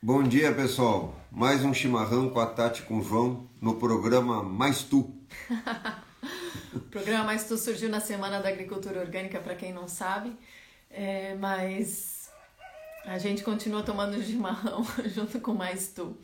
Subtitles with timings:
[0.00, 1.12] Bom dia, pessoal.
[1.28, 4.98] Mais um chimarrão com a Tati com o João no programa Mais Tu.
[6.72, 10.36] o programa Mais Tu surgiu na Semana da Agricultura Orgânica, para quem não sabe,
[10.88, 12.30] é, mas
[13.04, 16.16] a gente continua tomando chimarrão junto com Mais Tu.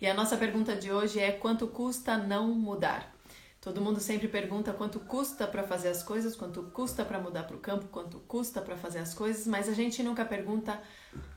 [0.00, 3.14] E a nossa pergunta de hoje é: quanto custa não mudar?
[3.60, 7.54] Todo mundo sempre pergunta quanto custa para fazer as coisas, quanto custa para mudar para
[7.54, 10.82] o campo, quanto custa para fazer as coisas, mas a gente nunca pergunta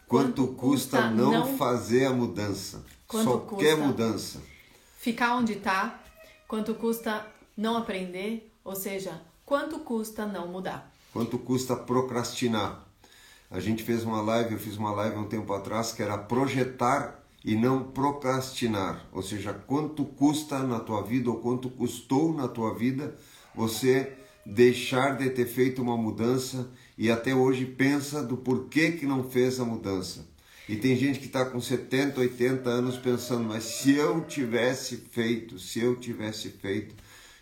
[0.08, 2.84] quanto, quanto custa, não, não, fazer a mudança.
[3.12, 4.42] Só quer mudança.
[4.98, 6.00] Ficar onde está,
[6.48, 10.92] quanto custa não aprender, ou seja, quanto custa não mudar.
[11.14, 12.84] Quanto custa procrastinar.
[13.50, 17.24] A gente fez uma live, eu fiz uma live um tempo atrás que era projetar
[17.44, 22.74] e não procrastinar, ou seja, quanto custa na tua vida ou quanto custou na tua
[22.74, 23.16] vida
[23.54, 29.24] você deixar de ter feito uma mudança e até hoje pensa do porquê que não
[29.30, 30.26] fez a mudança.
[30.68, 35.60] E tem gente que está com 70, 80 anos pensando, mas se eu tivesse feito,
[35.60, 36.96] se eu tivesse feito.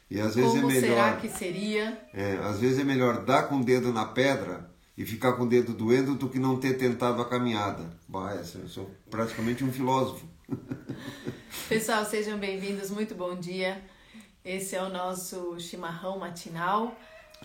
[0.09, 0.95] E às vezes Como é melhor.
[0.95, 2.01] Será que seria?
[2.13, 5.49] É, às vezes é melhor dar com o dedo na pedra e ficar com o
[5.49, 7.89] dedo doendo do que não ter tentado a caminhada.
[8.07, 10.27] Bah, eu sou praticamente um filósofo.
[11.69, 13.81] Pessoal, sejam bem-vindos, muito bom dia.
[14.43, 16.95] Esse é o nosso chimarrão matinal.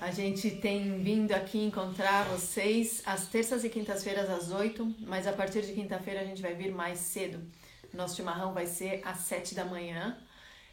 [0.01, 5.33] A gente tem vindo aqui encontrar vocês às terças e quintas-feiras às oito, mas a
[5.33, 7.41] partir de quinta-feira a gente vai vir mais cedo.
[7.93, 10.17] Nosso chimarrão vai ser às sete da manhã.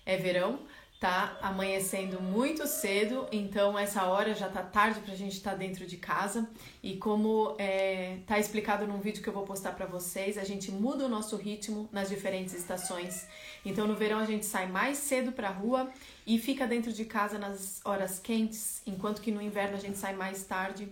[0.06, 0.60] É verão,
[1.00, 5.86] tá amanhecendo muito cedo, então essa hora já tá tarde pra gente estar tá dentro
[5.86, 6.50] de casa.
[6.82, 10.72] E como é, tá explicado num vídeo que eu vou postar para vocês, a gente
[10.72, 13.28] muda o nosso ritmo nas diferentes estações.
[13.64, 15.90] Então no verão a gente sai mais cedo pra rua
[16.26, 20.16] e fica dentro de casa nas horas quentes, enquanto que no inverno a gente sai
[20.16, 20.90] mais tarde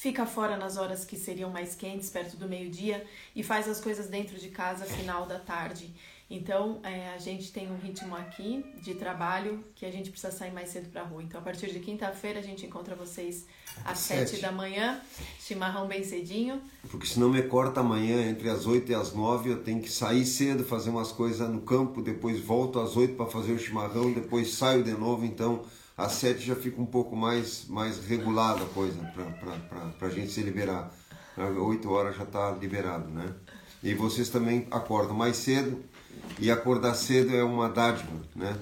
[0.00, 4.06] fica fora nas horas que seriam mais quentes, perto do meio-dia, e faz as coisas
[4.06, 5.94] dentro de casa final da tarde.
[6.32, 10.52] Então, é, a gente tem um ritmo aqui de trabalho que a gente precisa sair
[10.52, 11.24] mais cedo para a rua.
[11.24, 13.46] Então, a partir de quinta-feira, a gente encontra vocês
[13.84, 15.00] às sete da manhã,
[15.40, 16.62] chimarrão bem cedinho.
[16.88, 20.24] Porque senão me corta amanhã, entre as oito e as nove, eu tenho que sair
[20.24, 24.54] cedo, fazer umas coisas no campo, depois volto às oito para fazer o chimarrão, depois
[24.54, 25.24] saio de novo.
[25.24, 25.64] Então,
[25.96, 29.02] às sete já fica um pouco mais, mais regulada a coisa
[29.98, 30.94] para a gente se liberar.
[31.36, 33.34] Oito horas já está liberado, né?
[33.82, 35.82] E vocês também acordam mais cedo,
[36.38, 38.56] e acordar cedo é uma dádiva, né?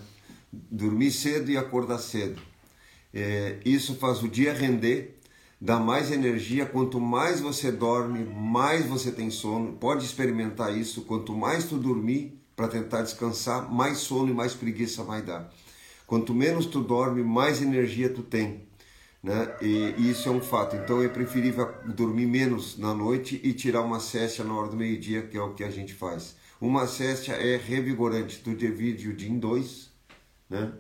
[0.53, 2.41] Dormir cedo e acordar cedo.
[3.13, 5.19] É, isso faz o dia render,
[5.61, 6.67] dá mais energia.
[6.67, 9.73] Quanto mais você dorme, mais você tem sono.
[9.75, 11.03] Pode experimentar isso.
[11.03, 15.53] Quanto mais tu dormir para tentar descansar, mais sono e mais preguiça vai dar.
[16.07, 18.67] Quanto menos tu dorme, mais energia tu tem.
[19.23, 19.55] Né?
[19.61, 20.75] E, e isso é um fato.
[20.77, 25.23] Então é preferível dormir menos na noite e tirar uma cesta na hora do meio-dia,
[25.23, 26.37] que é o que a gente faz.
[26.61, 29.93] Uma cesta é revigorante, tu divide o dia em dois,
[30.51, 30.73] né?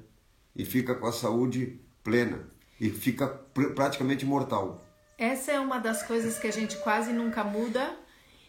[0.55, 2.49] E fica com a saúde plena
[2.81, 4.85] e fica pr praticamente mortal.
[5.17, 7.97] Essa é uma das coisas que a gente quase nunca muda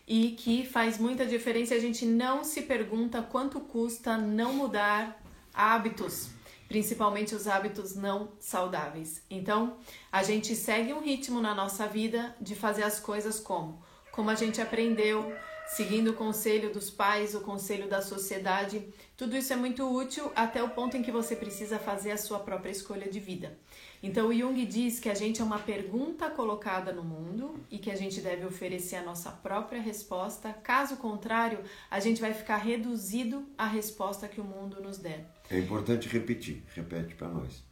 [0.07, 1.75] e que faz muita diferença.
[1.75, 5.22] A gente não se pergunta quanto custa não mudar
[5.53, 6.29] hábitos,
[6.68, 9.22] principalmente os hábitos não saudáveis.
[9.29, 9.78] Então,
[10.12, 13.84] a gente segue um ritmo na nossa vida de fazer as coisas como
[14.19, 15.34] como a gente aprendeu,
[15.69, 18.84] seguindo o conselho dos pais, o conselho da sociedade.
[19.16, 22.40] Tudo isso é muito útil até o ponto em que você precisa fazer a sua
[22.40, 23.57] própria escolha de vida.
[24.02, 27.91] Então, o Jung diz que a gente é uma pergunta colocada no mundo e que
[27.91, 30.53] a gente deve oferecer a nossa própria resposta.
[30.53, 31.59] Caso contrário,
[31.91, 35.30] a gente vai ficar reduzido à resposta que o mundo nos der.
[35.50, 36.63] É importante repetir.
[36.74, 37.63] Repete para nós.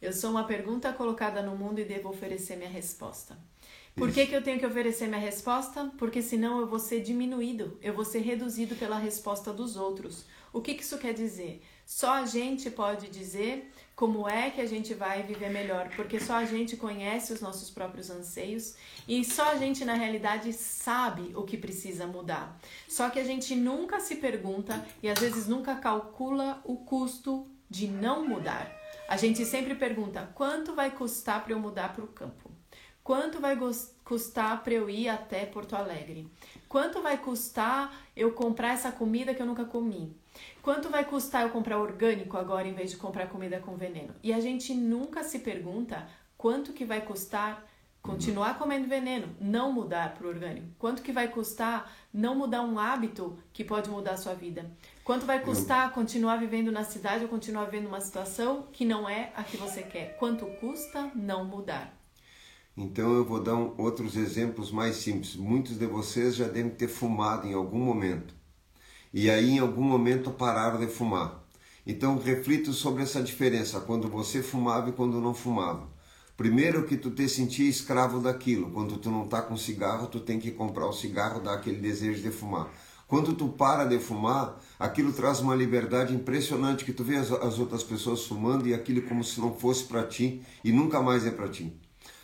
[0.00, 3.36] Eu sou uma pergunta colocada no mundo e devo oferecer minha resposta.
[3.94, 5.92] Por que, que eu tenho que oferecer minha resposta?
[5.98, 10.24] Porque senão eu vou ser diminuído, eu vou ser reduzido pela resposta dos outros.
[10.52, 11.62] O que, que isso quer dizer?
[11.86, 16.34] Só a gente pode dizer como é que a gente vai viver melhor, porque só
[16.34, 18.74] a gente conhece os nossos próprios anseios
[19.06, 22.58] e só a gente na realidade sabe o que precisa mudar.
[22.88, 27.86] Só que a gente nunca se pergunta e às vezes nunca calcula o custo de
[27.86, 28.74] não mudar.
[29.08, 32.49] A gente sempre pergunta quanto vai custar para eu mudar para o campo.
[33.10, 33.58] Quanto vai
[34.04, 36.28] custar para eu ir até Porto Alegre?
[36.68, 40.16] Quanto vai custar eu comprar essa comida que eu nunca comi?
[40.62, 44.14] Quanto vai custar eu comprar orgânico agora em vez de comprar comida com veneno?
[44.22, 46.06] E a gente nunca se pergunta
[46.38, 47.66] quanto que vai custar
[48.00, 50.68] continuar comendo veneno, não mudar para o orgânico.
[50.78, 54.70] Quanto que vai custar não mudar um hábito que pode mudar a sua vida?
[55.02, 59.32] Quanto vai custar continuar vivendo na cidade ou continuar vivendo uma situação que não é
[59.34, 60.16] a que você quer?
[60.16, 61.99] Quanto custa não mudar?
[62.82, 65.36] Então eu vou dar outros exemplos mais simples.
[65.36, 68.34] Muitos de vocês já devem ter fumado em algum momento.
[69.12, 71.44] E aí em algum momento pararam de fumar.
[71.86, 75.90] Então reflito sobre essa diferença quando você fumava e quando não fumava.
[76.38, 78.70] Primeiro que tu te sentia escravo daquilo.
[78.70, 82.22] Quando tu não tá com cigarro, tu tem que comprar o cigarro, dar aquele desejo
[82.22, 82.72] de fumar.
[83.06, 87.58] Quando tu para de fumar, aquilo traz uma liberdade impressionante que tu vê as, as
[87.58, 91.30] outras pessoas fumando e aquilo como se não fosse para ti e nunca mais é
[91.30, 91.78] para ti.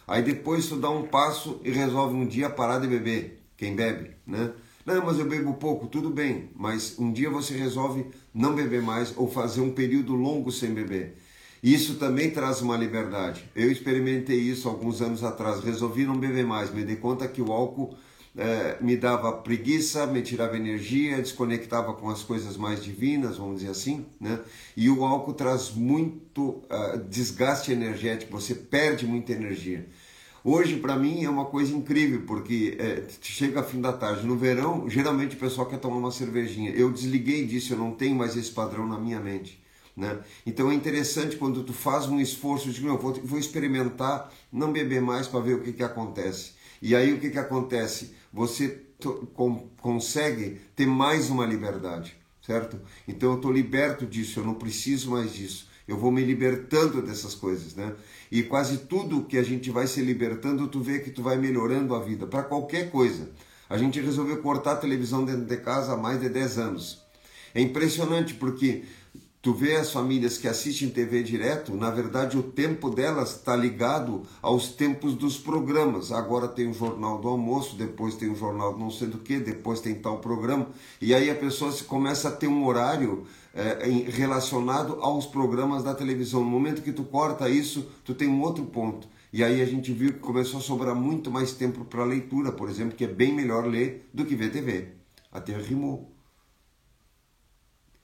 [0.07, 4.11] Aí depois tu dá um passo e resolve um dia parar de beber, quem bebe,
[4.27, 4.53] né?
[4.85, 9.13] Não, mas eu bebo pouco, tudo bem, mas um dia você resolve não beber mais
[9.17, 11.19] ou fazer um período longo sem beber.
[11.61, 13.51] Isso também traz uma liberdade.
[13.57, 17.51] Eu experimentei isso alguns anos atrás, resolvi não beber mais, me dei conta que o
[17.51, 17.97] álcool
[18.37, 23.71] é, me dava preguiça, me tirava energia, desconectava com as coisas mais divinas, vamos dizer
[23.71, 24.39] assim, né?
[24.77, 29.87] E o álcool traz muito uh, desgaste energético, você perde muita energia.
[30.45, 34.89] Hoje, para mim, é uma coisa incrível, porque é, chega fim da tarde, no verão,
[34.89, 36.71] geralmente o pessoal quer tomar uma cervejinha.
[36.71, 39.61] Eu desliguei disso, eu não tenho mais esse padrão na minha mente.
[39.97, 40.19] Né?
[40.45, 45.01] Então é interessante quando tu faz um esforço de, eu vou, vou experimentar não beber
[45.01, 46.53] mais para ver o que, que acontece.
[46.81, 48.15] E aí o que, que acontece?
[48.33, 48.83] Você
[49.81, 52.81] consegue ter mais uma liberdade, certo?
[53.07, 55.69] Então eu estou liberto disso, eu não preciso mais disso.
[55.87, 57.95] Eu vou me libertando dessas coisas, né?
[58.31, 61.95] E quase tudo que a gente vai se libertando, tu vê que tu vai melhorando
[61.95, 63.31] a vida para qualquer coisa.
[63.69, 67.07] A gente resolveu cortar a televisão dentro de casa há mais de 10 anos.
[67.55, 68.85] É impressionante porque
[69.47, 74.23] Tu vê as famílias que assistem TV direto, na verdade o tempo delas está ligado
[74.43, 76.11] aos tempos dos programas.
[76.11, 79.79] Agora tem o Jornal do Almoço, depois tem o Jornal não sei do que, depois
[79.79, 80.67] tem tal programa.
[81.01, 85.95] E aí a pessoa se começa a ter um horário é, relacionado aos programas da
[85.95, 86.41] televisão.
[86.41, 89.07] No momento que tu corta isso, tu tem um outro ponto.
[89.33, 92.69] E aí a gente viu que começou a sobrar muito mais tempo para leitura, por
[92.69, 94.89] exemplo, que é bem melhor ler do que ver TV.
[95.31, 96.16] Até rimou.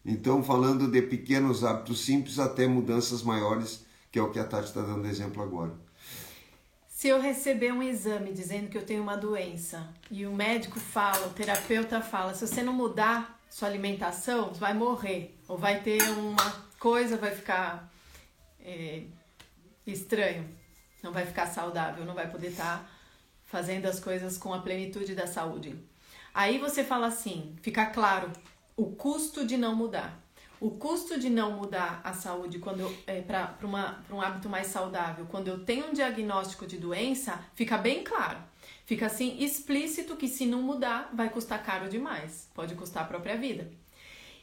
[0.04, 4.68] Então, falando de pequenos hábitos simples até mudanças maiores, que é o que a Tati
[4.68, 5.72] está dando exemplo agora.
[6.88, 11.26] Se eu receber um exame dizendo que eu tenho uma doença e o médico fala,
[11.26, 15.36] o terapeuta fala, se você não mudar sua alimentação, vai morrer.
[15.48, 17.92] Ou vai ter uma coisa, vai ficar
[18.60, 19.02] é,
[19.86, 20.48] estranho,
[21.02, 22.90] não vai ficar saudável, não vai poder estar tá
[23.44, 25.76] fazendo as coisas com a plenitude da saúde.
[26.34, 28.30] Aí você fala assim, fica claro
[28.76, 30.20] o custo de não mudar.
[30.60, 33.58] O custo de não mudar a saúde quando é, para
[34.12, 38.38] um hábito mais saudável, quando eu tenho um diagnóstico de doença, fica bem claro.
[38.86, 42.48] Fica assim explícito que se não mudar, vai custar caro demais.
[42.54, 43.72] Pode custar a própria vida.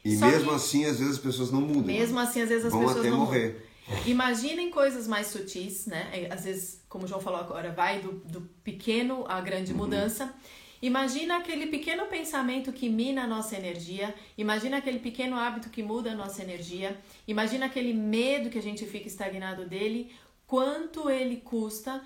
[0.03, 1.83] E Só mesmo que, assim, às vezes as pessoas não mudam.
[1.83, 3.65] Mesmo assim, às vezes as Vão pessoas até não morrer.
[3.87, 4.03] Mudam.
[4.05, 6.27] Imaginem coisas mais sutis, né?
[6.31, 9.77] Às vezes, como o João falou agora, vai do, do pequeno à grande uhum.
[9.77, 10.33] mudança.
[10.81, 16.13] Imagina aquele pequeno pensamento que mina a nossa energia, imagina aquele pequeno hábito que muda
[16.13, 16.97] a nossa energia,
[17.27, 20.09] imagina aquele medo que a gente fica estagnado dele,
[20.47, 22.01] quanto ele custa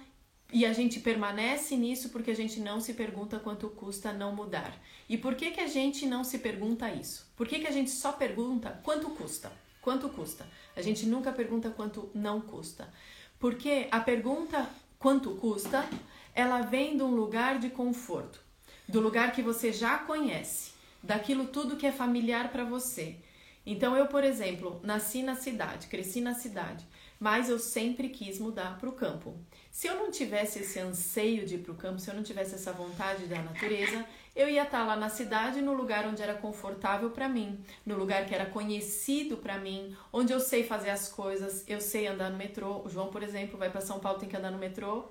[0.51, 4.75] e a gente permanece nisso porque a gente não se pergunta quanto custa não mudar.
[5.07, 7.31] E por que, que a gente não se pergunta isso?
[7.35, 9.51] Por que, que a gente só pergunta quanto custa?
[9.83, 10.47] Quanto custa?
[10.75, 12.91] A gente nunca pergunta quanto não custa.
[13.39, 14.67] Porque a pergunta
[14.97, 15.87] quanto custa,
[16.33, 18.42] ela vem de um lugar de conforto
[18.87, 20.71] do lugar que você já conhece,
[21.01, 23.17] daquilo tudo que é familiar para você.
[23.65, 26.85] Então eu, por exemplo, nasci na cidade, cresci na cidade,
[27.19, 29.37] mas eu sempre quis mudar para o campo.
[29.71, 32.55] Se eu não tivesse esse anseio de ir para o campo, se eu não tivesse
[32.55, 36.33] essa vontade da natureza, eu ia estar tá lá na cidade, no lugar onde era
[36.33, 41.07] confortável para mim, no lugar que era conhecido para mim, onde eu sei fazer as
[41.07, 42.81] coisas, eu sei andar no metrô.
[42.83, 45.09] O João, por exemplo, vai para São Paulo, tem que andar no metrô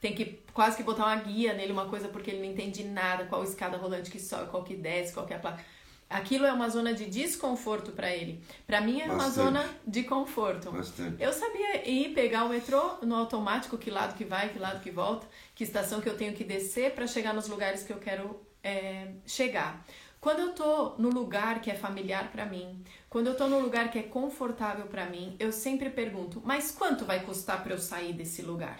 [0.00, 3.24] tem que quase que botar uma guia nele, uma coisa, porque ele não entende nada,
[3.26, 5.62] qual escada rolante que sobe, qual que desce, qual que é a placa.
[6.08, 8.40] Aquilo é uma zona de desconforto para ele.
[8.64, 9.20] Para mim é Bastante.
[9.20, 10.70] uma zona de conforto.
[10.70, 11.20] Bastante.
[11.20, 14.90] Eu sabia ir pegar o metrô no automático, que lado que vai, que lado que
[14.90, 18.40] volta, que estação que eu tenho que descer para chegar nos lugares que eu quero
[18.62, 19.84] é, chegar.
[20.20, 23.90] Quando eu tô no lugar que é familiar para mim, quando eu tô no lugar
[23.90, 28.12] que é confortável para mim, eu sempre pergunto: mas quanto vai custar para eu sair
[28.12, 28.78] desse lugar?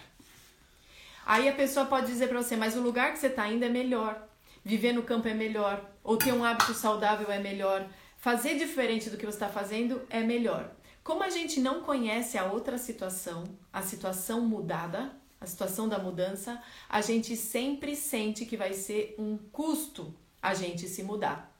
[1.27, 3.67] Aí a pessoa pode dizer para você, mas o lugar que você está indo é
[3.67, 4.25] melhor,
[4.63, 9.17] viver no campo é melhor, ou ter um hábito saudável é melhor, fazer diferente do
[9.17, 10.71] que você está fazendo é melhor.
[11.03, 13.43] Como a gente não conhece a outra situação,
[13.73, 19.37] a situação mudada, a situação da mudança, a gente sempre sente que vai ser um
[19.51, 21.53] custo a gente se mudar.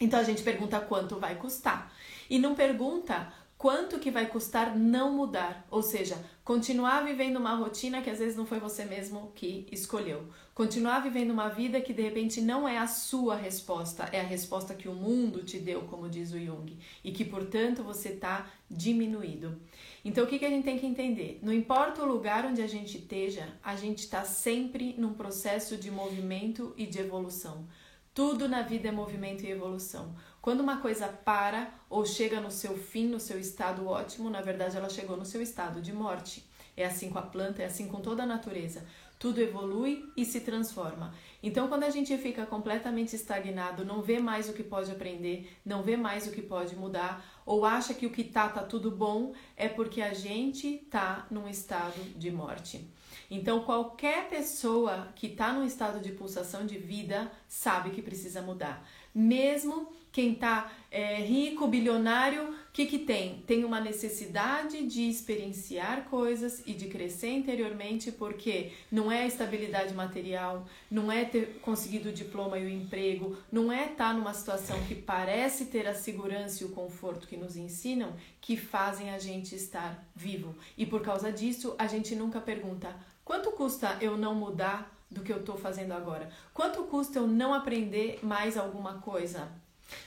[0.00, 1.92] Então a gente pergunta quanto vai custar
[2.30, 3.30] e não pergunta
[3.60, 8.34] quanto que vai custar não mudar, ou seja, continuar vivendo uma rotina que às vezes
[8.34, 12.78] não foi você mesmo que escolheu, continuar vivendo uma vida que de repente não é
[12.78, 16.78] a sua resposta, é a resposta que o mundo te deu, como diz o Jung,
[17.04, 19.60] e que portanto você está diminuído.
[20.02, 21.38] Então o que, que a gente tem que entender?
[21.42, 25.90] Não importa o lugar onde a gente esteja, a gente está sempre num processo de
[25.90, 27.66] movimento e de evolução.
[28.12, 30.16] Tudo na vida é movimento e evolução.
[30.40, 34.76] Quando uma coisa para ou chega no seu fim, no seu estado ótimo, na verdade
[34.76, 36.48] ela chegou no seu estado de morte.
[36.76, 38.86] É assim com a planta, é assim com toda a natureza.
[39.18, 41.12] Tudo evolui e se transforma.
[41.42, 45.82] Então, quando a gente fica completamente estagnado, não vê mais o que pode aprender, não
[45.82, 49.34] vê mais o que pode mudar, ou acha que o que tá tá tudo bom,
[49.58, 52.88] é porque a gente tá num estado de morte.
[53.30, 58.88] Então, qualquer pessoa que está num estado de pulsação de vida sabe que precisa mudar.
[59.14, 63.42] Mesmo quem está é, rico, bilionário, o que, que tem?
[63.46, 70.66] Tem uma necessidade de experienciar coisas e de crescer interiormente, porque não é estabilidade material,
[70.90, 74.80] não é ter conseguido o diploma e o emprego, não é estar tá numa situação
[74.84, 79.54] que parece ter a segurança e o conforto que nos ensinam, que fazem a gente
[79.54, 80.54] estar vivo.
[80.76, 85.32] E por causa disso, a gente nunca pergunta: quanto custa eu não mudar do que
[85.32, 86.30] eu estou fazendo agora?
[86.54, 89.50] Quanto custa eu não aprender mais alguma coisa?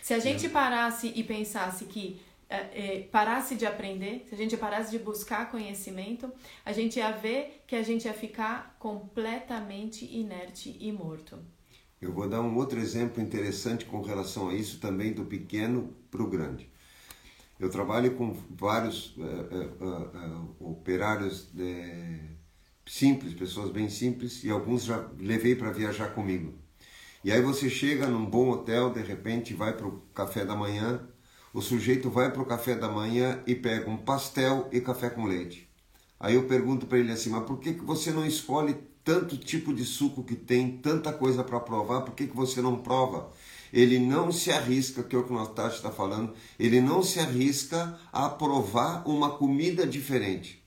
[0.01, 4.55] Se a gente parasse e pensasse que é, é, parasse de aprender, se a gente
[4.55, 6.31] parasse de buscar conhecimento,
[6.63, 11.39] a gente ia ver que a gente ia ficar completamente inerte e morto.
[12.01, 16.21] Eu vou dar um outro exemplo interessante com relação a isso também do pequeno para
[16.21, 16.69] o grande.
[17.59, 22.19] Eu trabalho com vários uh, uh, uh, operários de,
[22.85, 26.53] simples, pessoas bem simples, e alguns já levei para viajar comigo.
[27.23, 31.07] E aí você chega num bom hotel, de repente vai para o café da manhã,
[31.53, 35.23] o sujeito vai para o café da manhã e pega um pastel e café com
[35.23, 35.69] leite.
[36.19, 38.75] Aí eu pergunto para ele assim, mas por que, que você não escolhe
[39.05, 42.81] tanto tipo de suco que tem, tanta coisa para provar, por que, que você não
[42.81, 43.31] prova?
[43.71, 47.21] Ele não se arrisca, que é o que o Natasha está falando, ele não se
[47.21, 50.61] arrisca a provar uma comida diferente.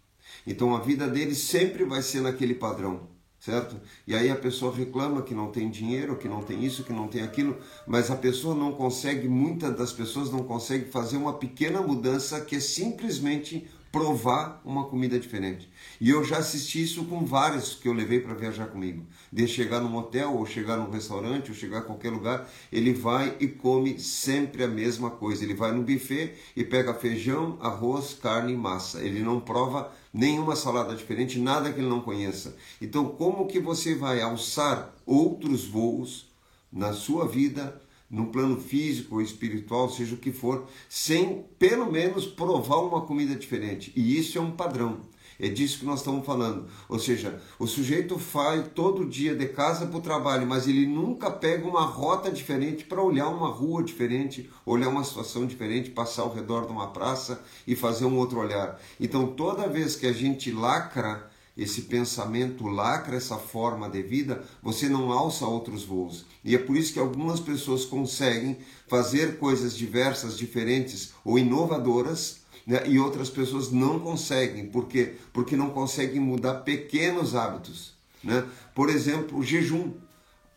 [0.47, 3.15] Então a vida dele sempre vai ser naquele padrão
[3.47, 3.77] certo?
[4.09, 7.07] E aí a pessoa reclama que não tem dinheiro, que não tem isso, que não
[7.07, 11.81] tem aquilo, mas a pessoa não consegue, muitas das pessoas não conseguem fazer uma pequena
[11.81, 13.65] mudança que é simplesmente
[13.97, 15.71] provar uma comida diferente.
[15.99, 19.07] E eu já assisti isso com vários que eu levei para viajar comigo.
[19.33, 23.35] De chegar num hotel, ou chegar num restaurante, ou chegar a qualquer lugar, ele vai
[23.41, 25.43] e come sempre a mesma coisa.
[25.43, 29.01] Ele vai no buffet e pega feijão, arroz, carne e massa.
[29.01, 32.55] Ele não prova nenhuma salada diferente, nada que ele não conheça.
[32.83, 36.29] Então, como que você vai alçar outros voos
[36.71, 42.27] na sua vida no plano físico ou espiritual, seja o que for, sem pelo menos
[42.27, 43.93] provar uma comida diferente.
[43.97, 45.01] E isso é um padrão.
[45.39, 46.67] É disso que nós estamos falando.
[46.89, 51.31] Ou seja, o sujeito faz todo dia de casa para o trabalho, mas ele nunca
[51.31, 56.35] pega uma rota diferente para olhar uma rua diferente, olhar uma situação diferente, passar ao
[56.35, 58.81] redor de uma praça e fazer um outro olhar.
[58.99, 64.89] Então, toda vez que a gente lacra esse pensamento lacra essa forma de vida, você
[64.89, 66.27] não alça outros voos.
[66.45, 72.83] E é por isso que algumas pessoas conseguem fazer coisas diversas, diferentes ou inovadoras, né?
[72.87, 74.67] e outras pessoas não conseguem.
[74.67, 75.15] Por quê?
[75.33, 77.95] Porque não conseguem mudar pequenos hábitos.
[78.23, 78.45] Né?
[78.75, 79.93] Por exemplo, o jejum.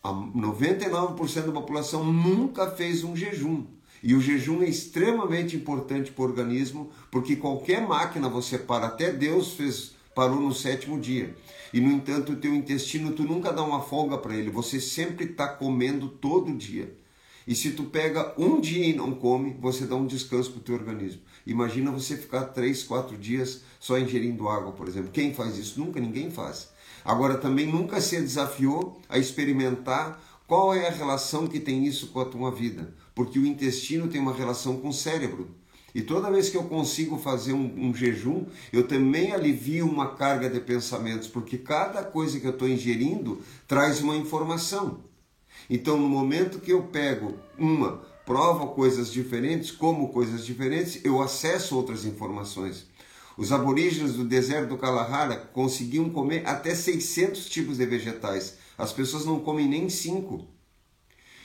[0.02, 3.66] 99% da população nunca fez um jejum.
[4.02, 9.12] E o jejum é extremamente importante para o organismo, porque qualquer máquina você para, até
[9.12, 11.34] Deus fez parou no sétimo dia.
[11.72, 15.26] E no entanto, o teu intestino tu nunca dá uma folga para ele, você sempre
[15.26, 16.96] está comendo todo dia.
[17.46, 20.62] E se tu pega um dia e não come, você dá um descanso para o
[20.62, 21.22] teu organismo.
[21.46, 25.10] Imagina você ficar três, quatro dias só ingerindo água, por exemplo.
[25.10, 25.80] Quem faz isso?
[25.80, 26.70] Nunca ninguém faz.
[27.04, 32.20] Agora também nunca se desafiou a experimentar qual é a relação que tem isso com
[32.20, 35.48] a tua vida, porque o intestino tem uma relação com o cérebro.
[35.94, 40.48] E toda vez que eu consigo fazer um, um, jejum, eu também alivio uma carga
[40.48, 45.00] de pensamentos, porque cada coisa que eu estou ingerindo traz uma informação.
[45.68, 51.76] Então, no momento que eu pego uma, provo coisas diferentes, como coisas diferentes, eu acesso
[51.76, 52.86] outras informações.
[53.36, 58.58] Os aborígenes do deserto do Kalahara conseguiam comer até 600 tipos de vegetais.
[58.76, 60.46] As pessoas não comem nem cinco.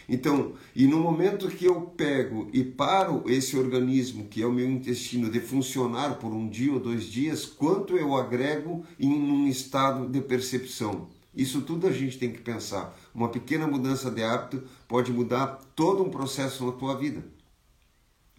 [0.07, 4.69] Então, e no momento que eu pego e paro esse organismo, que é o meu
[4.69, 10.07] intestino, de funcionar por um dia ou dois dias, quanto eu agrego em um estado
[10.07, 11.07] de percepção?
[11.35, 12.97] Isso tudo a gente tem que pensar.
[13.13, 17.24] Uma pequena mudança de hábito pode mudar todo um processo na tua vida.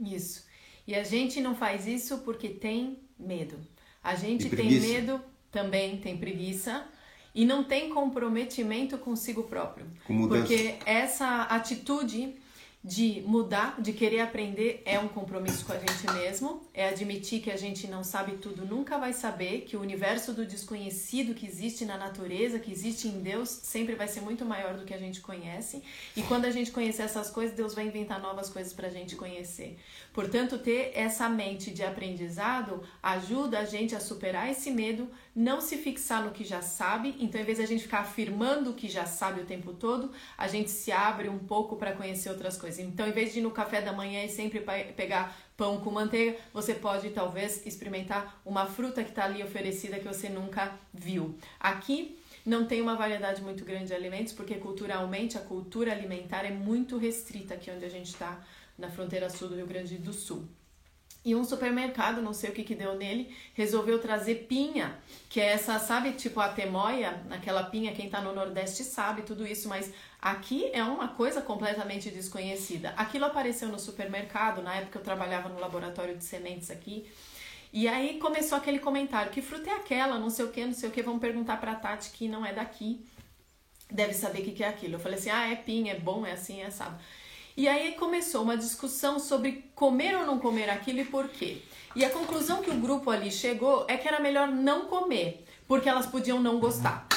[0.01, 0.45] Isso.
[0.87, 3.57] E a gente não faz isso porque tem medo.
[4.03, 5.21] A gente tem medo,
[5.51, 6.87] também tem preguiça
[7.37, 9.87] e não tem comprometimento consigo próprio.
[10.07, 10.27] Com.
[10.27, 12.35] Porque essa atitude
[12.87, 17.51] de mudar, de querer aprender, é um compromisso com a gente mesmo, é admitir que
[17.51, 21.85] a gente não sabe tudo, nunca vai saber, que o universo do desconhecido que existe
[21.85, 25.21] na natureza, que existe em Deus, sempre vai ser muito maior do que a gente
[25.21, 25.83] conhece.
[26.17, 29.17] E quando a gente conhecer essas coisas, Deus vai inventar novas coisas para a gente
[29.17, 29.77] conhecer.
[30.13, 35.77] Portanto, ter essa mente de aprendizado ajuda a gente a superar esse medo, não se
[35.77, 37.15] fixar no que já sabe.
[37.21, 40.11] Então, em vez de a gente ficar afirmando o que já sabe o tempo todo,
[40.39, 42.81] a gente se abre um pouco para conhecer outras coisas.
[42.81, 45.91] Então, em vez de ir no café da manhã e sempre pe- pegar pão com
[45.91, 51.39] manteiga, você pode talvez experimentar uma fruta que está ali oferecida que você nunca viu.
[51.61, 56.51] Aqui não tem uma variedade muito grande de alimentos, porque culturalmente a cultura alimentar é
[56.51, 58.41] muito restrita aqui onde a gente está,
[58.79, 60.47] na fronteira sul do Rio Grande do Sul.
[61.27, 64.97] E um supermercado, não sei o que que deu nele, resolveu trazer pinha,
[65.29, 69.45] que é essa, sabe, tipo a temoia, aquela pinha, quem tá no Nordeste sabe tudo
[69.45, 69.93] isso, mas
[70.23, 72.95] aqui é uma coisa completamente desconhecida.
[72.97, 77.11] Aquilo apareceu no supermercado, na época eu trabalhava no laboratório de sementes aqui,
[77.73, 80.89] e aí começou aquele comentário, que fruta é aquela, não sei o que, não sei
[80.89, 83.05] o que, vamos perguntar pra Tati que não é daqui,
[83.91, 84.95] deve saber o que que é aquilo.
[84.95, 87.03] Eu falei assim, ah, é pinha, é bom, é assim, é sabe.
[87.57, 91.63] E aí começou uma discussão sobre comer ou não comer aquilo e por quê.
[91.95, 95.89] E a conclusão que o grupo ali chegou é que era melhor não comer, porque
[95.89, 97.09] elas podiam não gostar.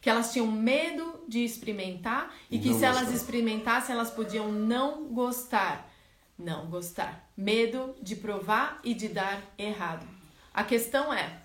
[0.00, 3.14] Que elas tinham medo de experimentar e que Não se elas gostar.
[3.16, 5.88] experimentassem, elas podiam não gostar.
[6.36, 7.28] Não gostar.
[7.36, 10.06] Medo de provar e de dar errado.
[10.52, 11.40] A questão é: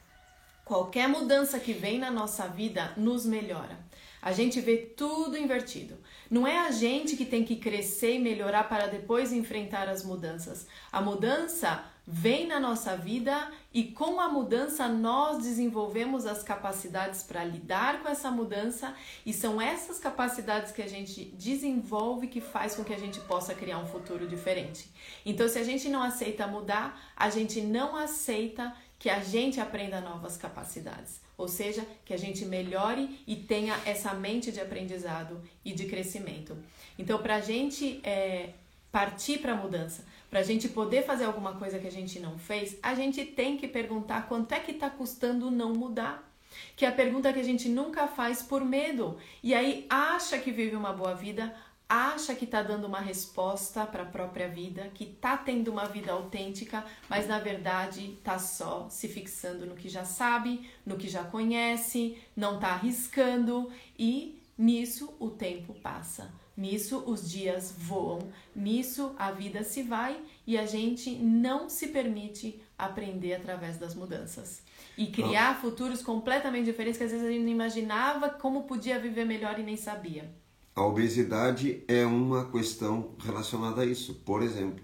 [0.66, 3.80] Qualquer mudança que vem na nossa vida nos melhora.
[4.22, 5.98] A gente vê tudo invertido.
[6.32, 10.66] Não é a gente que tem que crescer e melhorar para depois enfrentar as mudanças.
[10.90, 17.44] A mudança vem na nossa vida e com a mudança nós desenvolvemos as capacidades para
[17.44, 18.96] lidar com essa mudança
[19.26, 23.54] e são essas capacidades que a gente desenvolve que faz com que a gente possa
[23.54, 24.90] criar um futuro diferente.
[25.26, 30.00] Então, se a gente não aceita mudar, a gente não aceita que a gente aprenda
[30.00, 35.74] novas capacidades, ou seja, que a gente melhore e tenha essa mente de aprendizado e
[35.74, 36.56] de crescimento.
[36.98, 38.52] Então, para a gente é,
[38.92, 42.38] partir para a mudança, para a gente poder fazer alguma coisa que a gente não
[42.38, 46.30] fez, a gente tem que perguntar quanto é que está custando não mudar.
[46.76, 49.18] Que é a pergunta que a gente nunca faz por medo.
[49.42, 51.56] E aí acha que vive uma boa vida,
[51.92, 56.14] acha que está dando uma resposta para a própria vida, que está tendo uma vida
[56.14, 61.26] autêntica, mas na verdade está só se fixando no que já sabe, no que já
[61.26, 66.34] conhece, não está arriscando e nisso o tempo passa.
[66.56, 68.20] Nisso os dias voam,
[68.56, 74.62] nisso a vida se vai e a gente não se permite aprender através das mudanças
[74.98, 79.26] e criar futuros completamente diferentes que às vezes a gente não imaginava como podia viver
[79.26, 80.41] melhor e nem sabia.
[80.82, 84.16] A obesidade é uma questão relacionada a isso.
[84.26, 84.84] Por exemplo,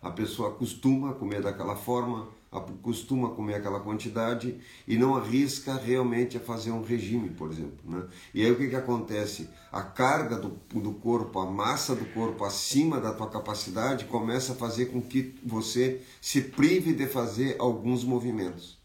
[0.00, 2.28] a pessoa costuma comer daquela forma,
[2.80, 7.78] costuma comer aquela quantidade e não arrisca realmente a fazer um regime, por exemplo.
[7.84, 8.06] Né?
[8.32, 9.50] E aí o que, que acontece?
[9.70, 14.56] A carga do, do corpo, a massa do corpo acima da tua capacidade começa a
[14.56, 18.82] fazer com que você se prive de fazer alguns movimentos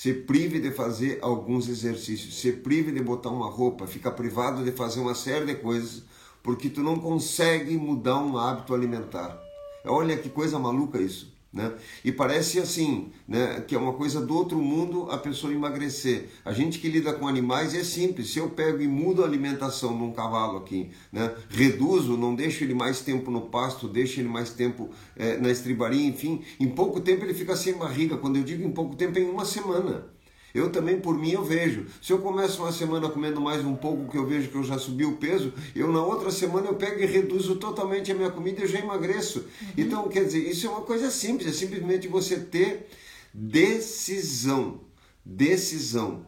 [0.00, 4.72] se prive de fazer alguns exercícios, se prive de botar uma roupa, fica privado de
[4.72, 6.04] fazer uma série de coisas,
[6.42, 9.38] porque tu não consegue mudar um hábito alimentar.
[9.84, 11.30] Olha que coisa maluca isso.
[11.52, 11.72] Né?
[12.04, 16.28] E parece assim, né, que é uma coisa do outro mundo a pessoa emagrecer.
[16.44, 18.30] A gente que lida com animais é simples.
[18.30, 22.74] Se eu pego e mudo a alimentação num cavalo aqui, né, reduzo, não deixo ele
[22.74, 27.24] mais tempo no pasto, deixo ele mais tempo é, na estribaria, enfim, em pouco tempo
[27.24, 28.16] ele fica sem barriga.
[28.16, 30.19] Quando eu digo em pouco tempo, é em uma semana.
[30.54, 31.86] Eu também, por mim, eu vejo.
[32.02, 34.78] Se eu começo uma semana comendo mais um pouco, que eu vejo que eu já
[34.78, 38.60] subi o peso, eu na outra semana eu pego e reduzo totalmente a minha comida
[38.60, 39.40] e eu já emagreço.
[39.40, 39.68] Uhum.
[39.76, 42.88] Então, quer dizer, isso é uma coisa simples, é simplesmente você ter
[43.32, 44.80] decisão.
[45.24, 46.26] Decisão.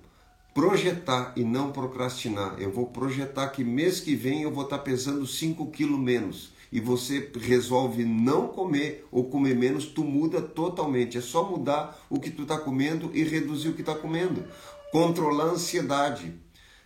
[0.54, 2.56] Projetar e não procrastinar.
[2.60, 6.80] Eu vou projetar que mês que vem eu vou estar pesando 5 quilos menos e
[6.80, 11.18] você resolve não comer ou comer menos, tu muda totalmente.
[11.18, 14.42] É só mudar o que tu está comendo e reduzir o que está comendo.
[14.90, 16.32] Controlar a ansiedade.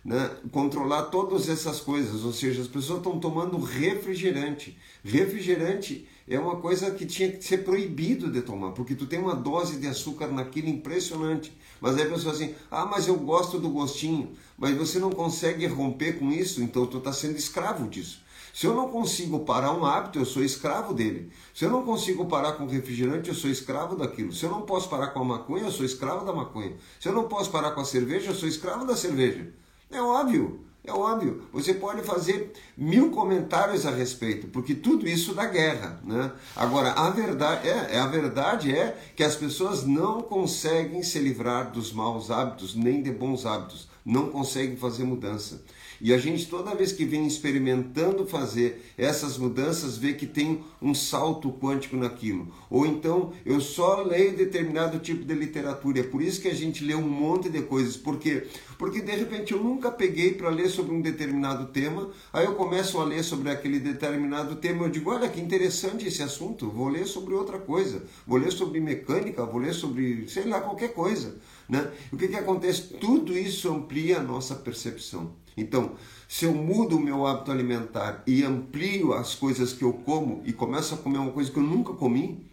[0.07, 4.77] né, controlar todas essas coisas, ou seja, as pessoas estão tomando refrigerante.
[5.03, 9.35] Refrigerante é uma coisa que tinha que ser proibido de tomar, porque tu tem uma
[9.35, 11.51] dose de açúcar naquilo impressionante.
[11.81, 15.65] Mas aí a pessoa assim, ah, mas eu gosto do gostinho, mas você não consegue
[15.67, 18.21] romper com isso, então tu está sendo escravo disso.
[18.57, 21.31] Se eu não consigo parar um hábito, eu sou escravo dele.
[21.53, 24.33] Se eu não consigo parar com refrigerante, eu sou escravo daquilo.
[24.33, 26.75] Se eu não posso parar com a maconha, eu sou escravo da maconha.
[26.99, 29.47] Se eu não posso parar com a cerveja, eu sou escravo da cerveja.
[29.91, 30.65] É óbvio.
[30.83, 36.31] É óbvio, você pode fazer mil comentários a respeito, porque tudo isso dá guerra, né?
[36.55, 41.71] Agora, a verdade é, é, a verdade é que as pessoas não conseguem se livrar
[41.71, 45.61] dos maus hábitos nem de bons hábitos, não conseguem fazer mudança.
[46.01, 50.93] E a gente, toda vez que vem experimentando fazer essas mudanças, vê que tem um
[50.93, 52.53] salto quântico naquilo.
[52.69, 55.99] Ou então, eu só leio determinado tipo de literatura.
[55.99, 57.97] É por isso que a gente lê um monte de coisas.
[57.97, 58.47] Por quê?
[58.77, 62.99] Porque de repente eu nunca peguei para ler sobre um determinado tema, aí eu começo
[62.99, 67.07] a ler sobre aquele determinado tema, eu digo, olha que interessante esse assunto, vou ler
[67.07, 71.35] sobre outra coisa, vou ler sobre mecânica, vou ler sobre, sei lá, qualquer coisa.
[71.67, 71.91] Né?
[72.11, 72.93] O que, que acontece?
[72.95, 75.33] Tudo isso amplia a nossa percepção.
[75.55, 75.93] Então,
[76.27, 80.53] se eu mudo o meu hábito alimentar e amplio as coisas que eu como e
[80.53, 82.45] começo a comer uma coisa que eu nunca comi,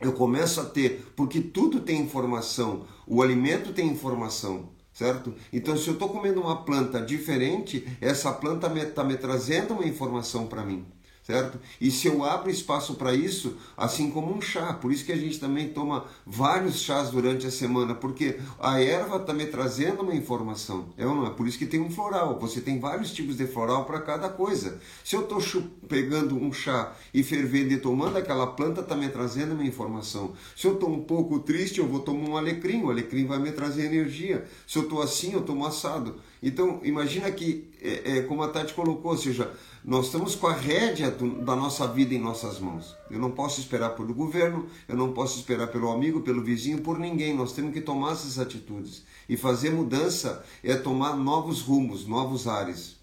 [0.00, 5.34] eu começo a ter, porque tudo tem informação, o alimento tem informação, certo?
[5.52, 9.74] Então, se eu estou comendo uma planta diferente, essa planta está me, tá me trazendo
[9.74, 10.86] uma informação para mim
[11.22, 11.58] certo?
[11.80, 15.16] E se eu abro espaço para isso, assim como um chá, por isso que a
[15.16, 20.14] gente também toma vários chás durante a semana, porque a erva está me trazendo uma
[20.14, 21.30] informação, é ou não é?
[21.30, 24.80] Por isso que tem um floral, você tem vários tipos de floral para cada coisa.
[25.04, 25.40] Se eu estou
[25.88, 30.32] pegando um chá e fervendo e tomando aquela planta, está me trazendo uma informação.
[30.56, 33.52] Se eu estou um pouco triste, eu vou tomar um alecrim, o alecrim vai me
[33.52, 34.46] trazer energia.
[34.66, 36.16] Se eu estou assim, eu tomo assado.
[36.42, 39.50] Então, imagina que, é, é, como a Tati colocou, ou seja,
[39.82, 42.94] nós estamos com a rédea do, da nossa vida em nossas mãos.
[43.10, 46.98] Eu não posso esperar pelo governo, eu não posso esperar pelo amigo, pelo vizinho, por
[46.98, 47.34] ninguém.
[47.34, 49.04] Nós temos que tomar essas atitudes.
[49.28, 52.98] E fazer mudança é tomar novos rumos, novos ares.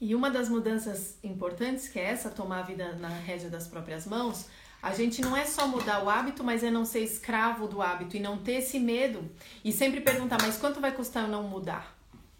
[0.00, 4.06] E uma das mudanças importantes, que é essa, tomar a vida na rédea das próprias
[4.06, 4.46] mãos,
[4.82, 8.16] a gente não é só mudar o hábito, mas é não ser escravo do hábito
[8.16, 9.30] e não ter esse medo.
[9.64, 11.93] E sempre perguntar, mas quanto vai custar eu não mudar?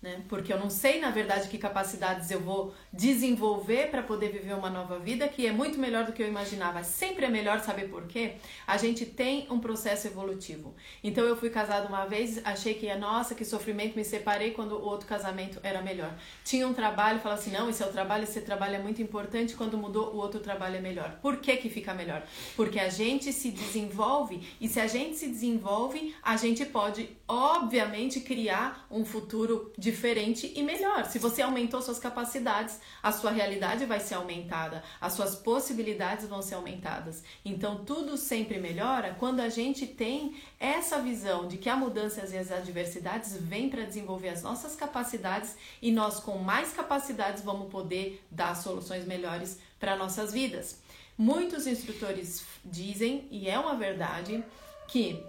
[0.05, 0.23] Né?
[0.29, 4.69] Porque eu não sei, na verdade, que capacidades eu vou desenvolver para poder viver uma
[4.69, 6.85] nova vida, que é muito melhor do que eu imaginava.
[6.85, 8.35] Sempre é melhor saber por quê?
[8.67, 10.75] A gente tem um processo evolutivo.
[11.03, 14.85] Então eu fui casada uma vez, achei que, nossa, que sofrimento, me separei quando o
[14.85, 16.15] outro casamento era melhor.
[16.45, 19.55] Tinha um trabalho, falava assim, não, esse é o trabalho, esse trabalho é muito importante,
[19.55, 21.19] quando mudou, o outro trabalho é melhor.
[21.23, 22.23] Por que que fica melhor?
[22.55, 28.21] Porque a gente se desenvolve e se a gente se desenvolve, a gente pode, obviamente,
[28.21, 31.05] criar um futuro de diferente e melhor.
[31.05, 36.43] Se você aumentou suas capacidades, a sua realidade vai ser aumentada, as suas possibilidades vão
[36.43, 37.23] ser aumentadas.
[37.45, 42.37] Então tudo sempre melhora quando a gente tem essa visão de que a mudança e
[42.37, 48.21] as adversidades vêm para desenvolver as nossas capacidades e nós com mais capacidades vamos poder
[48.29, 50.81] dar soluções melhores para nossas vidas.
[51.17, 54.43] Muitos instrutores dizem, e é uma verdade,
[54.89, 55.25] que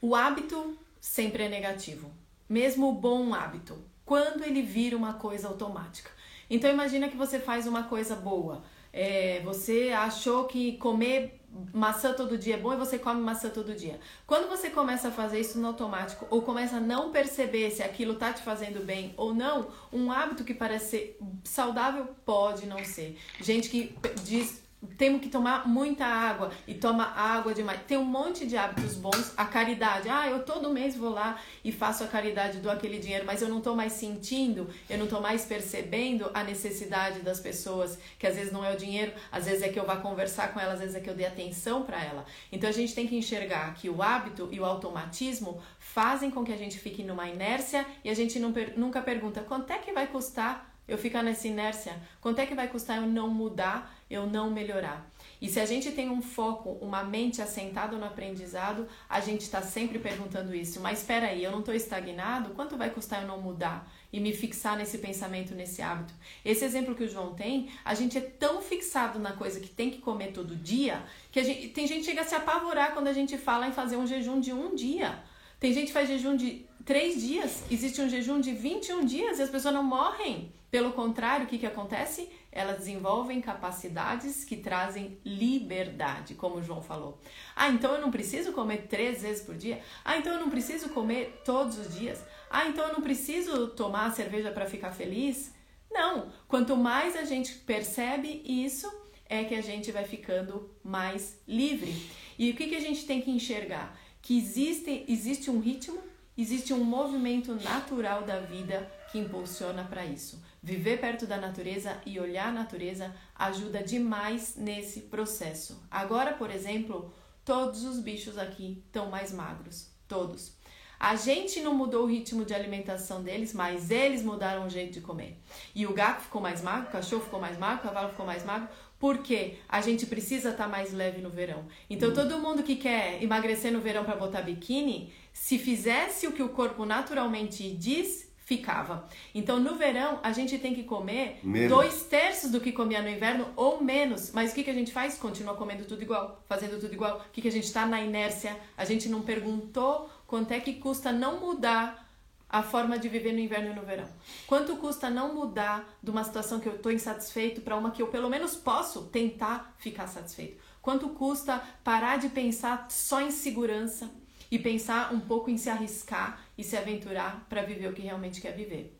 [0.00, 2.17] o hábito sempre é negativo
[2.48, 6.10] mesmo o bom hábito, quando ele vira uma coisa automática.
[6.48, 8.62] Então imagina que você faz uma coisa boa.
[8.92, 11.38] É, você achou que comer
[11.72, 13.98] maçã todo dia é bom e você come maçã todo dia.
[14.26, 18.14] Quando você começa a fazer isso no automático ou começa a não perceber se aquilo
[18.14, 23.18] tá te fazendo bem ou não, um hábito que parece ser saudável pode não ser.
[23.40, 24.62] Gente que diz
[24.96, 27.80] temos que tomar muita água e toma água demais.
[27.86, 29.32] Tem um monte de hábitos bons.
[29.36, 30.08] A caridade.
[30.08, 33.48] Ah, eu todo mês vou lá e faço a caridade, dou aquele dinheiro, mas eu
[33.48, 38.36] não estou mais sentindo, eu não estou mais percebendo a necessidade das pessoas, que às
[38.36, 40.80] vezes não é o dinheiro, às vezes é que eu vá conversar com ela, às
[40.80, 42.24] vezes é que eu dê atenção para ela.
[42.52, 46.52] Então a gente tem que enxergar que o hábito e o automatismo fazem com que
[46.52, 50.06] a gente fique numa inércia e a gente não, nunca pergunta quanto é que vai
[50.06, 52.00] custar eu ficar nessa inércia?
[52.20, 55.10] Quanto é que vai custar eu não mudar, eu não melhorar?
[55.40, 59.62] E se a gente tem um foco, uma mente assentada no aprendizado, a gente está
[59.62, 60.80] sempre perguntando isso.
[60.80, 62.50] Mas espera aí, eu não estou estagnado?
[62.50, 66.12] Quanto vai custar eu não mudar e me fixar nesse pensamento, nesse hábito?
[66.44, 69.90] Esse exemplo que o João tem, a gente é tão fixado na coisa que tem
[69.90, 73.12] que comer todo dia que gente, tem gente que chega a se apavorar quando a
[73.12, 75.22] gente fala em fazer um jejum de um dia.
[75.60, 79.42] Tem gente que faz jejum de três dias, existe um jejum de 21 dias e
[79.42, 80.52] as pessoas não morrem.
[80.70, 82.28] Pelo contrário, o que, que acontece?
[82.50, 87.18] Elas desenvolvem capacidades que trazem liberdade, como o João falou.
[87.54, 89.82] Ah, então eu não preciso comer três vezes por dia?
[90.04, 92.22] Ah, então eu não preciso comer todos os dias?
[92.50, 95.52] Ah, então eu não preciso tomar cerveja para ficar feliz?
[95.90, 96.32] Não.
[96.46, 98.90] Quanto mais a gente percebe isso,
[99.28, 101.94] é que a gente vai ficando mais livre.
[102.38, 103.98] E o que, que a gente tem que enxergar?
[104.22, 105.98] Que existe, existe um ritmo,
[106.36, 110.42] existe um movimento natural da vida que impulsiona para isso.
[110.68, 115.82] Viver perto da natureza e olhar a natureza ajuda demais nesse processo.
[115.90, 117.10] Agora, por exemplo,
[117.42, 120.58] todos os bichos aqui estão mais magros, todos.
[121.00, 125.00] A gente não mudou o ritmo de alimentação deles, mas eles mudaram o jeito de
[125.00, 125.40] comer.
[125.74, 128.44] E o gato ficou mais magro, o cachorro ficou mais magro, o cavalo ficou mais
[128.44, 131.64] magro, porque a gente precisa estar tá mais leve no verão.
[131.88, 136.42] Então, todo mundo que quer emagrecer no verão para botar biquíni, se fizesse o que
[136.42, 139.06] o corpo naturalmente diz, ficava.
[139.34, 141.68] Então, no verão, a gente tem que comer menos.
[141.68, 144.32] dois terços do que comia no inverno ou menos.
[144.32, 145.18] Mas o que, que a gente faz?
[145.18, 147.18] Continua comendo tudo igual, fazendo tudo igual.
[147.18, 148.58] O que, que a gente está na inércia?
[148.74, 152.08] A gente não perguntou quanto é que custa não mudar
[152.48, 154.08] a forma de viver no inverno e no verão.
[154.46, 158.06] Quanto custa não mudar de uma situação que eu estou insatisfeito para uma que eu
[158.06, 160.58] pelo menos posso tentar ficar satisfeito?
[160.80, 164.10] Quanto custa parar de pensar só em segurança
[164.50, 168.40] e pensar um pouco em se arriscar e se aventurar para viver o que realmente
[168.40, 168.94] quer viver.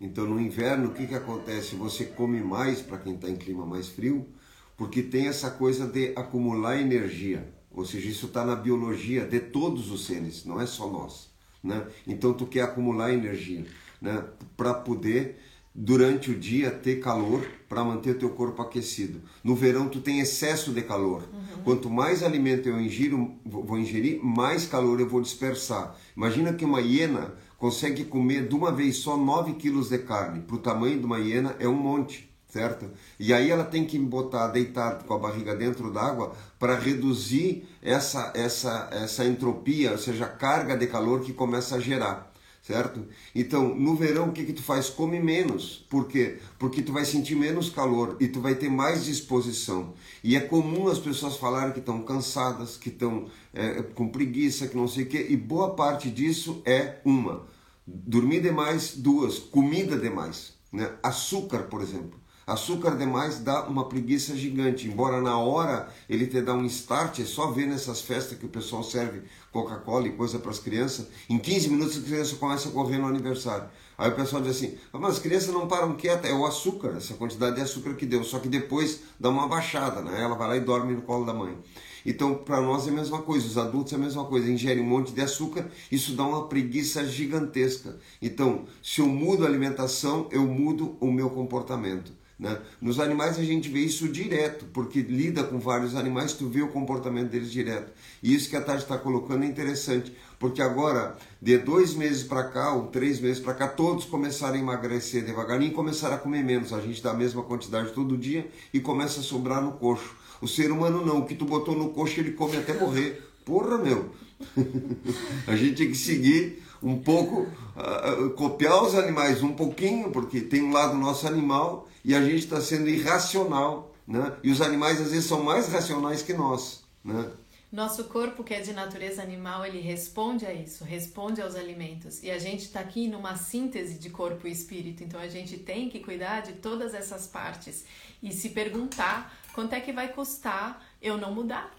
[0.00, 1.74] Então, no inverno, o que, que acontece?
[1.76, 4.28] Você come mais para quem está em clima mais frio,
[4.76, 7.50] porque tem essa coisa de acumular energia.
[7.70, 11.30] Ou seja, isso está na biologia de todos os seres, não é só nós.
[11.62, 11.86] Né?
[12.06, 13.64] Então, tu quer acumular energia
[14.00, 14.22] né?
[14.56, 15.38] para poder
[15.74, 19.20] durante o dia ter calor para manter o teu corpo aquecido.
[19.44, 21.28] No verão tu tem excesso de calor.
[21.66, 25.96] Quanto mais alimento eu ingiro, vou ingerir, mais calor eu vou dispersar.
[26.16, 30.42] Imagina que uma hiena consegue comer de uma vez só 9 quilos de carne.
[30.42, 32.88] Para o tamanho de uma hiena é um monte, certo?
[33.18, 38.30] E aí ela tem que botar, deitar com a barriga dentro d'água para reduzir essa,
[38.36, 42.32] essa, essa entropia, ou seja, a carga de calor que começa a gerar
[42.66, 43.06] certo?
[43.32, 44.90] Então, no verão, o que que tu faz?
[44.90, 45.86] Come menos.
[45.88, 46.38] Por quê?
[46.58, 49.94] Porque tu vai sentir menos calor e tu vai ter mais disposição.
[50.22, 54.76] E é comum as pessoas falarem que estão cansadas, que estão é, com preguiça, que
[54.76, 57.46] não sei o quê, e boa parte disso é uma.
[57.86, 59.38] Dormir demais, duas.
[59.38, 60.54] Comida demais.
[60.72, 60.90] Né?
[61.04, 62.18] Açúcar, por exemplo.
[62.46, 67.24] Açúcar demais dá uma preguiça gigante, embora na hora ele te dá um start, é
[67.24, 71.40] só ver nessas festas que o pessoal serve Coca-Cola e coisa para as crianças, em
[71.40, 73.68] 15 minutos a criança começa a correr no aniversário.
[73.98, 76.94] Aí o pessoal diz assim, ah, mas as crianças não param quietas, é o açúcar,
[76.96, 80.22] essa quantidade de açúcar que deu, só que depois dá uma baixada, né?
[80.22, 81.58] ela vai lá e dorme no colo da mãe.
[82.04, 84.86] Então, para nós é a mesma coisa, os adultos é a mesma coisa, ingerem um
[84.86, 87.98] monte de açúcar, isso dá uma preguiça gigantesca.
[88.22, 92.12] Então, se eu mudo a alimentação, eu mudo o meu comportamento.
[92.38, 92.58] Né?
[92.82, 96.68] Nos animais a gente vê isso direto, porque lida com vários animais, tu vê o
[96.68, 97.90] comportamento deles direto.
[98.22, 102.44] E isso que a Tati está colocando é interessante, porque agora, de dois meses para
[102.44, 106.44] cá, ou três meses para cá, todos começaram a emagrecer devagarinho e começaram a comer
[106.44, 106.74] menos.
[106.74, 110.14] A gente dá a mesma quantidade todo dia e começa a sobrar no coxo.
[110.40, 113.26] O ser humano não, o que tu botou no coxo ele come até morrer.
[113.46, 114.10] Porra, meu!
[115.46, 117.42] a gente tem que seguir um pouco,
[117.76, 122.44] uh, copiar os animais um pouquinho, porque tem um lado nosso animal e a gente
[122.44, 124.32] está sendo irracional, né?
[124.42, 127.30] E os animais às vezes são mais racionais que nós, né?
[127.72, 132.22] Nosso corpo, que é de natureza animal, ele responde a isso, responde aos alimentos.
[132.22, 135.90] E a gente está aqui numa síntese de corpo e espírito, então a gente tem
[135.90, 137.84] que cuidar de todas essas partes
[138.22, 141.74] e se perguntar quanto é que vai custar eu não mudar.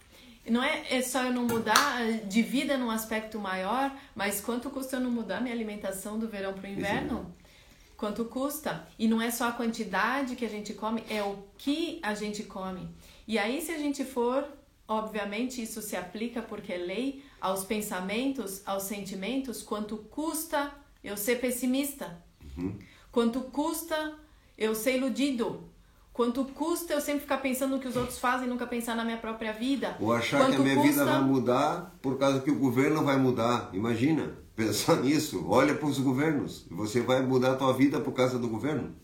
[0.49, 4.97] Não é, é só eu não mudar de vida num aspecto maior, mas quanto custa
[4.97, 7.35] eu não mudar minha alimentação do verão para o inverno?
[7.97, 8.87] quanto custa.
[8.97, 12.43] E não é só a quantidade que a gente come, é o que a gente
[12.43, 12.87] come.
[13.27, 14.47] E aí, se a gente for,
[14.87, 20.71] obviamente, isso se aplica porque é lei aos pensamentos, aos sentimentos, quanto custa
[21.03, 22.23] eu ser pessimista?
[22.55, 22.77] Uhum.
[23.11, 24.15] Quanto custa
[24.57, 25.69] eu ser iludido?
[26.17, 29.05] Quanto custa eu sempre ficar pensando no que os outros fazem e nunca pensar na
[29.05, 29.95] minha própria vida?
[29.99, 30.89] Ou achar Quanto que a minha custa...
[30.89, 33.69] vida vai mudar por causa que o governo vai mudar.
[33.71, 35.45] Imagina pensar nisso.
[35.47, 36.65] Olha para os governos.
[36.71, 38.95] Você vai mudar a tua vida por causa do governo?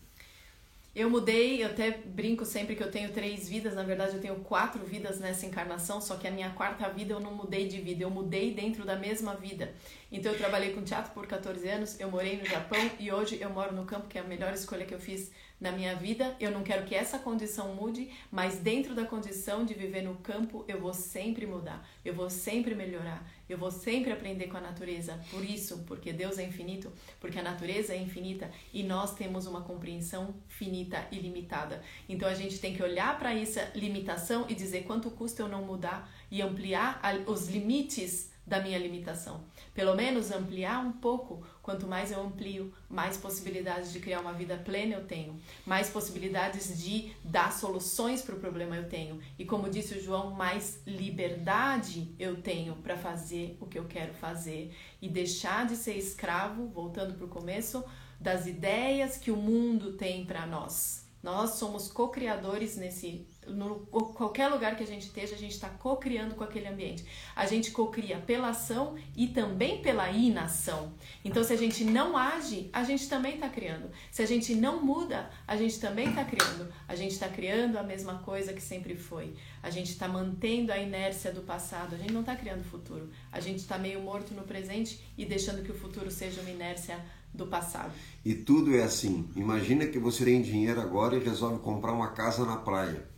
[0.92, 4.36] Eu mudei, eu até brinco sempre que eu tenho três vidas, na verdade eu tenho
[4.36, 8.04] quatro vidas nessa encarnação, só que a minha quarta vida eu não mudei de vida,
[8.04, 9.74] eu mudei dentro da mesma vida.
[10.12, 13.50] Então eu trabalhei com teatro por 14 anos, eu morei no Japão e hoje eu
[13.50, 15.32] moro no campo, que é a melhor escolha que eu fiz
[15.64, 16.36] na minha vida.
[16.38, 20.62] Eu não quero que essa condição mude, mas dentro da condição de viver no campo,
[20.68, 25.20] eu vou sempre mudar, eu vou sempre melhorar, Eu vou sempre aprender com a natureza.
[25.30, 29.62] Por isso, porque Deus é infinito, porque a natureza é infinita e nós temos uma
[29.62, 31.82] compreensão finita e limitada.
[32.08, 35.62] Então a gente tem que olhar para essa limitação e dizer quanto custa eu não
[35.62, 39.44] mudar e ampliar os limites da minha limitação.
[39.72, 41.44] Pelo menos ampliar um pouco.
[41.62, 46.78] Quanto mais eu amplio, mais possibilidades de criar uma vida plena eu tenho, mais possibilidades
[46.78, 49.18] de dar soluções para o problema eu tenho.
[49.38, 54.12] E como disse o João, mais liberdade eu tenho para fazer o que eu quero
[54.14, 57.82] fazer e deixar de ser escravo, voltando para o começo,
[58.20, 61.04] das ideias que o mundo tem para nós.
[61.22, 63.26] Nós somos co-criadores nesse.
[63.46, 67.04] No, qualquer lugar que a gente esteja, a gente está co-criando com aquele ambiente.
[67.34, 70.92] A gente co-cria pela ação e também pela inação.
[71.24, 73.90] Então, se a gente não age, a gente também está criando.
[74.10, 76.72] Se a gente não muda, a gente também está criando.
[76.88, 79.34] A gente está criando a mesma coisa que sempre foi.
[79.62, 81.94] A gente está mantendo a inércia do passado.
[81.94, 83.10] A gente não está criando futuro.
[83.30, 86.98] A gente está meio morto no presente e deixando que o futuro seja uma inércia
[87.34, 87.92] do passado.
[88.24, 89.28] E tudo é assim.
[89.34, 93.13] Imagina que você tem dinheiro agora e resolve comprar uma casa na praia.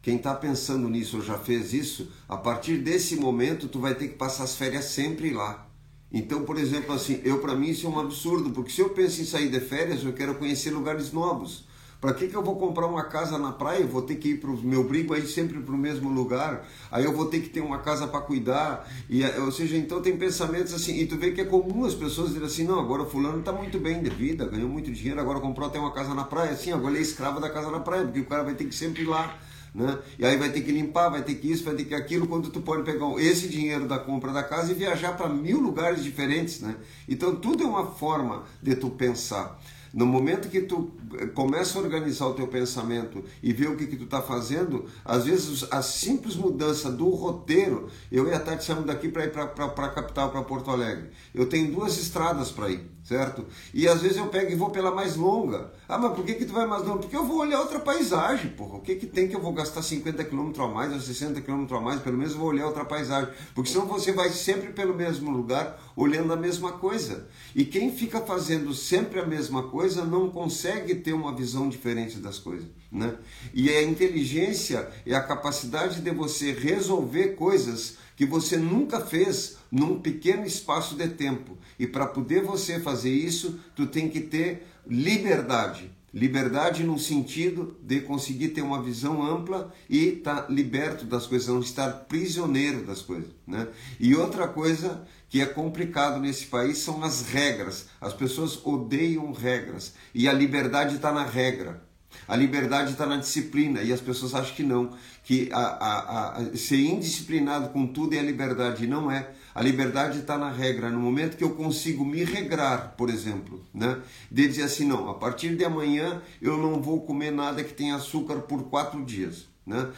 [0.00, 4.08] Quem está pensando nisso ou já fez isso, a partir desse momento tu vai ter
[4.08, 5.66] que passar as férias sempre lá.
[6.10, 9.20] Então, por exemplo, assim, eu para mim isso é um absurdo, porque se eu penso
[9.20, 11.68] em sair de férias, eu quero conhecer lugares novos.
[12.00, 13.80] Para que, que eu vou comprar uma casa na praia?
[13.80, 16.64] Eu vou ter que ir para o meu brigo aí sempre para o mesmo lugar.
[16.92, 18.88] Aí eu vou ter que ter uma casa para cuidar.
[19.10, 20.96] E, eh, ou seja, então tem pensamentos assim.
[20.96, 23.80] E tu vê que é comum as pessoas dizerem assim: não, agora fulano está muito
[23.80, 26.52] bem de vida, ganhou muito dinheiro, agora comprou até uma casa na praia.
[26.52, 28.74] Assim, agora ele é escravo da casa na praia, porque o cara vai ter que
[28.76, 29.36] sempre ir lá.
[29.74, 29.98] Né?
[30.18, 32.50] E aí vai ter que limpar, vai ter que isso, vai ter que aquilo, quando
[32.50, 36.60] tu pode pegar esse dinheiro da compra da casa e viajar para mil lugares diferentes,
[36.60, 36.76] né?
[37.08, 39.60] Então tudo é uma forma de tu pensar.
[39.92, 43.86] No momento que tu eh, começa a organizar o teu pensamento e ver o que,
[43.86, 48.64] que tu está fazendo, às vezes a simples mudança do roteiro, eu e a Tati
[48.64, 51.08] saímos daqui para ir para a capital, para Porto Alegre.
[51.34, 53.46] Eu tenho duas estradas para ir, certo?
[53.72, 55.72] E às vezes eu pego e vou pela mais longa.
[55.88, 56.98] Ah, mas por que, que tu vai mais longa?
[56.98, 58.76] Porque eu vou olhar outra paisagem, porra.
[58.76, 61.66] O que, que tem que eu vou gastar 50 km a mais ou 60 km
[61.74, 62.02] a mais?
[62.02, 63.32] Pelo menos eu vou olhar outra paisagem.
[63.54, 67.26] Porque senão você vai sempre pelo mesmo lugar, olhando a mesma coisa.
[67.54, 72.38] E quem fica fazendo sempre a mesma coisa não consegue ter uma visão diferente das
[72.38, 72.66] coisas.
[72.92, 73.14] Né?
[73.54, 80.00] E a inteligência é a capacidade de você resolver coisas que você nunca fez num
[80.00, 81.56] pequeno espaço de tempo.
[81.78, 85.92] E para poder você fazer isso, tu tem que ter liberdade.
[86.12, 91.46] Liberdade no sentido de conseguir ter uma visão ampla e estar tá liberto das coisas,
[91.46, 93.30] não estar prisioneiro das coisas.
[93.46, 93.68] Né?
[94.00, 97.86] E outra coisa que é complicado nesse país são as regras.
[98.00, 101.86] As pessoas odeiam regras e a liberdade está na regra.
[102.26, 104.90] A liberdade está na disciplina e as pessoas acham que não,
[105.24, 108.86] que a, a, a, ser indisciplinado com tudo é a liberdade.
[108.86, 109.30] Não é.
[109.54, 110.90] A liberdade está na regra.
[110.90, 114.00] No momento que eu consigo me regrar, por exemplo, né?
[114.30, 117.96] de dizer assim: não, a partir de amanhã eu não vou comer nada que tenha
[117.96, 119.46] açúcar por quatro dias.
[119.68, 119.92] Né?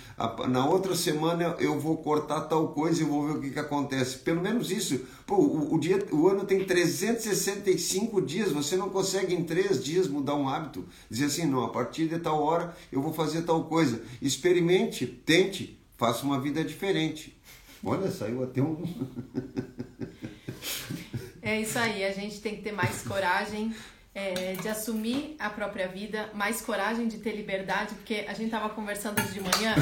[0.48, 4.18] Na outra semana eu vou cortar tal coisa e vou ver o que, que acontece.
[4.18, 5.06] Pelo menos isso.
[5.24, 10.08] Pô, o, o, dia, o ano tem 365 dias, você não consegue em três dias
[10.08, 10.84] mudar um hábito.
[11.08, 14.02] Dizer assim, não, a partir de tal hora eu vou fazer tal coisa.
[14.20, 17.38] Experimente, tente, faça uma vida diferente.
[17.84, 18.82] Olha, saiu até um.
[21.40, 23.72] é isso aí, a gente tem que ter mais coragem
[24.14, 28.68] é, de assumir a própria vida, mais coragem de ter liberdade, porque a gente estava
[28.70, 29.74] conversando hoje de manhã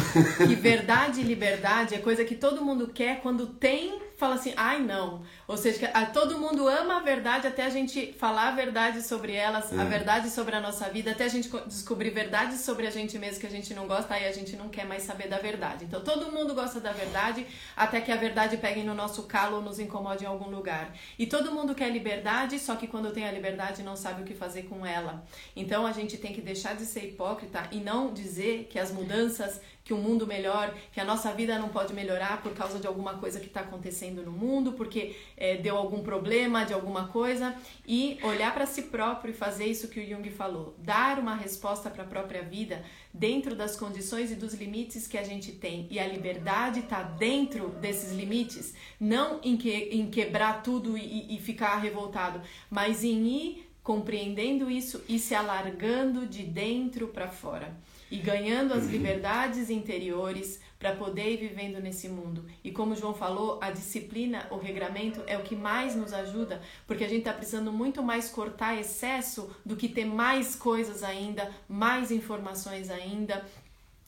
[0.47, 4.81] que verdade e liberdade é coisa que todo mundo quer quando tem fala assim, ai
[4.81, 5.23] não.
[5.47, 9.33] Ou seja, a, todo mundo ama a verdade até a gente falar a verdade sobre
[9.33, 9.81] elas, é.
[9.81, 13.39] a verdade sobre a nossa vida, até a gente descobrir verdades sobre a gente mesmo
[13.39, 15.85] que a gente não gosta, aí a gente não quer mais saber da verdade.
[15.85, 19.63] Então todo mundo gosta da verdade até que a verdade pegue no nosso calo ou
[19.63, 20.93] nos incomode em algum lugar.
[21.17, 24.35] E todo mundo quer liberdade, só que quando tem a liberdade não sabe o que
[24.35, 25.25] fazer com ela.
[25.55, 29.61] Então a gente tem que deixar de ser hipócrita e não dizer que as mudanças
[29.89, 33.15] que o mundo melhor, que a nossa vida não pode melhorar por causa de alguma
[33.15, 38.19] coisa que está acontecendo no mundo, porque é, deu algum problema de alguma coisa, e
[38.23, 42.03] olhar para si próprio e fazer isso que o Jung falou, dar uma resposta para
[42.03, 45.87] a própria vida dentro das condições e dos limites que a gente tem.
[45.91, 51.41] E a liberdade está dentro desses limites, não em, que, em quebrar tudo e, e
[51.41, 57.75] ficar revoltado, mas em ir compreendendo isso e se alargando de dentro para fora
[58.11, 58.91] e ganhando as uhum.
[58.91, 62.45] liberdades interiores para poder ir vivendo nesse mundo.
[62.63, 66.63] E como o João falou, a disciplina, o regramento é o que mais nos ajuda,
[66.87, 71.53] porque a gente está precisando muito mais cortar excesso do que ter mais coisas ainda,
[71.69, 73.45] mais informações ainda.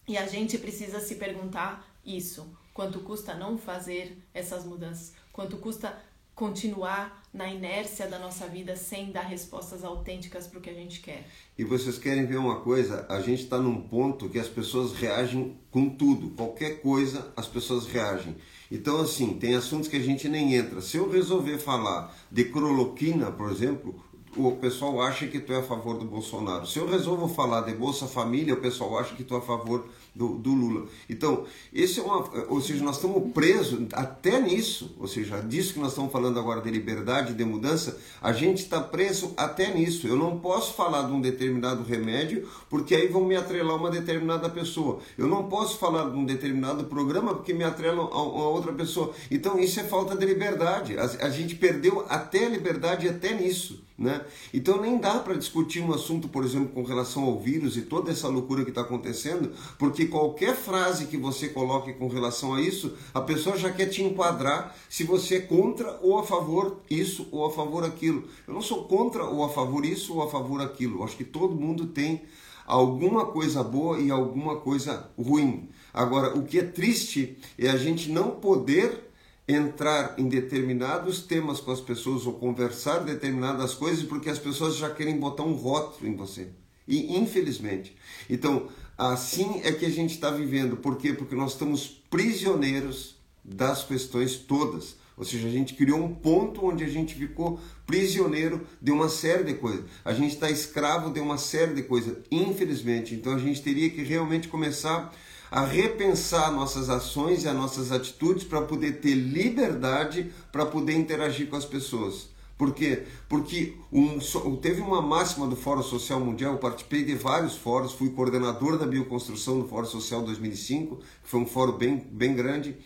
[0.07, 5.13] E a gente precisa se perguntar isso: quanto custa não fazer essas mudanças?
[5.33, 5.99] quanto custa
[6.35, 11.01] continuar na inércia da nossa vida sem dar respostas autênticas para o que a gente
[11.01, 11.29] quer.
[11.57, 13.07] E vocês querem ver uma coisa?
[13.09, 17.87] A gente está num ponto que as pessoas reagem com tudo, qualquer coisa as pessoas
[17.87, 18.37] reagem.
[18.71, 20.81] Então, assim, tem assuntos que a gente nem entra.
[20.81, 24.03] Se eu resolver falar de cloroquina, por exemplo,
[24.37, 26.67] o pessoal acha que tu é a favor do Bolsonaro.
[26.67, 29.89] Se eu resolvo falar de Bolsa Família, o pessoal acha que tu é a favor
[30.21, 30.87] do, do Lula.
[31.09, 35.81] Então, esse é uma, ou seja, nós estamos presos até nisso, ou seja, disso que
[35.81, 40.07] nós estamos falando agora de liberdade, de mudança, a gente está preso até nisso.
[40.07, 44.51] Eu não posso falar de um determinado remédio, porque aí vão me atrelar uma determinada
[44.51, 45.01] pessoa.
[45.17, 49.15] Eu não posso falar de um determinado programa, porque me atrelam a, outra pessoa.
[49.31, 50.99] Então, isso é falta de liberdade.
[50.99, 53.83] A, a gente perdeu até a liberdade até nisso.
[54.01, 54.25] Né?
[54.55, 58.11] Então nem dá para discutir um assunto, por exemplo, com relação ao vírus e toda
[58.11, 62.97] essa loucura que está acontecendo, porque qualquer frase que você coloque com relação a isso,
[63.13, 67.45] a pessoa já quer te enquadrar se você é contra ou a favor isso ou
[67.45, 68.25] a favor aquilo.
[68.49, 71.01] Eu não sou contra ou a favor isso ou a favor aquilo.
[71.01, 72.23] Eu acho que todo mundo tem
[72.65, 75.69] alguma coisa boa e alguma coisa ruim.
[75.93, 79.10] Agora, o que é triste é a gente não poder
[79.53, 84.91] entrar em determinados temas com as pessoas ou conversar determinadas coisas porque as pessoas já
[84.91, 86.49] querem botar um rótulo em você.
[86.87, 87.97] E infelizmente.
[88.29, 90.77] Então, assim é que a gente está vivendo.
[90.77, 91.13] Por quê?
[91.13, 94.97] Porque nós estamos prisioneiros das questões todas.
[95.17, 99.45] Ou seja, a gente criou um ponto onde a gente ficou prisioneiro de uma série
[99.45, 99.85] de coisas.
[100.03, 103.15] A gente está escravo de uma série de coisas, infelizmente.
[103.15, 105.15] Então a gente teria que realmente começar
[105.51, 111.49] a repensar nossas ações e as nossas atitudes para poder ter liberdade para poder interagir
[111.49, 112.29] com as pessoas.
[112.61, 113.05] Por quê?
[113.27, 114.19] Porque um,
[114.57, 118.87] teve uma máxima do Fórum Social Mundial, eu participei de vários fóruns, fui coordenador da
[118.87, 122.77] bioconstrução do Fórum Social 2005, que foi um fórum bem, bem grande,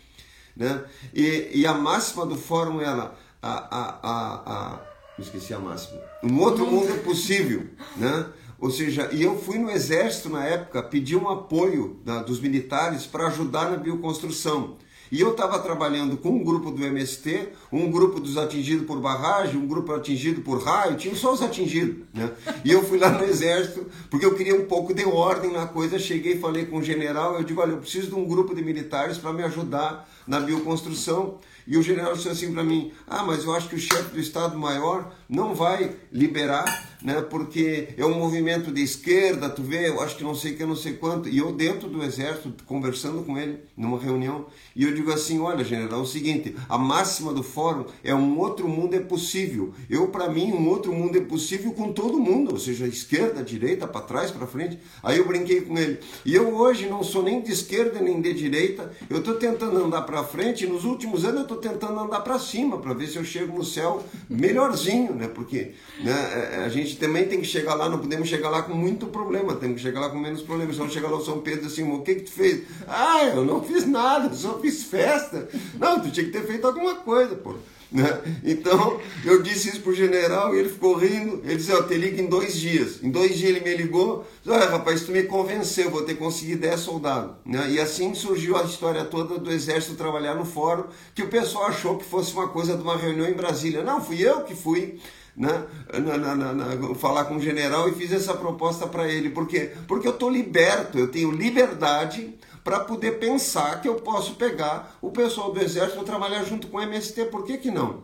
[0.55, 0.85] né?
[1.13, 4.81] E, e a máxima do fórum era a, a, a, a,
[5.19, 5.99] esqueci a máxima.
[6.23, 8.27] Um outro mundo é possível, né?
[8.59, 13.05] Ou seja, e eu fui no exército na época pedir um apoio da, dos militares
[13.05, 14.77] para ajudar na bioconstrução.
[15.11, 19.55] E eu estava trabalhando com um grupo do MST, um grupo dos atingidos por barragem,
[19.55, 22.05] um grupo atingido por raio, tinha só os atingidos.
[22.13, 22.31] Né?
[22.63, 25.99] E eu fui lá no exército, porque eu queria um pouco de ordem na coisa.
[25.99, 29.17] Cheguei falei com o general, eu digo, olha, eu preciso de um grupo de militares
[29.17, 31.39] para me ajudar na bioconstrução.
[31.67, 34.19] E o general disse assim para mim: Ah, mas eu acho que o chefe do
[34.19, 37.21] Estado-Maior não vai liberar, né?
[37.21, 40.75] Porque é um movimento de esquerda, tu vê, eu acho que não sei que, não
[40.75, 41.27] sei quanto.
[41.27, 44.45] E eu, dentro do exército, conversando com ele numa reunião,
[44.75, 48.37] e eu digo assim: Olha, general, é o seguinte, a máxima do fórum é um
[48.37, 49.73] outro mundo é possível.
[49.89, 53.87] Eu, para mim, um outro mundo é possível com todo mundo, ou seja, esquerda, direita,
[53.87, 54.77] para trás, para frente.
[55.01, 55.99] Aí eu brinquei com ele.
[56.23, 60.03] E eu hoje não sou nem de esquerda nem de direita, eu estou tentando andar
[60.03, 60.65] para frente.
[60.65, 63.57] E nos últimos anos eu estou tentando andar para cima para ver se eu chego
[63.57, 65.27] no céu melhorzinho, né?
[65.27, 68.73] Porque né, é, a gente também tem que chegar lá, não podemos chegar lá com
[68.73, 70.75] muito problema, temos que chegar lá com menos problemas.
[70.75, 72.63] Então chega lá o São Pedro assim, o que que tu fez?
[72.87, 75.47] Ah, eu não fiz nada, só fiz festa.
[75.79, 77.55] Não, tu tinha que ter feito alguma coisa, pô.
[77.91, 78.21] Né?
[78.43, 81.41] Então, eu disse isso pro general e ele ficou rindo.
[81.43, 83.03] Ele disse: Eu te ligo em dois dias.
[83.03, 84.25] Em dois dias ele me ligou.
[84.45, 87.35] Olha, rapaz, tu me convenceu, vou ter conseguido 10 soldados.
[87.45, 87.71] Né?
[87.71, 91.97] E assim surgiu a história toda do exército trabalhar no fórum, que o pessoal achou
[91.97, 93.83] que fosse uma coisa de uma reunião em Brasília.
[93.83, 94.99] Não, fui eu que fui.
[95.37, 99.29] Né, na, na, na, falar com o general e fiz essa proposta para ele.
[99.29, 99.73] Por quê?
[99.85, 102.33] Porque eu estou liberto, eu tenho liberdade
[102.65, 106.77] para poder pensar que eu posso pegar o pessoal do exército e trabalhar junto com
[106.77, 107.25] o MST.
[107.25, 108.03] Por que, que não?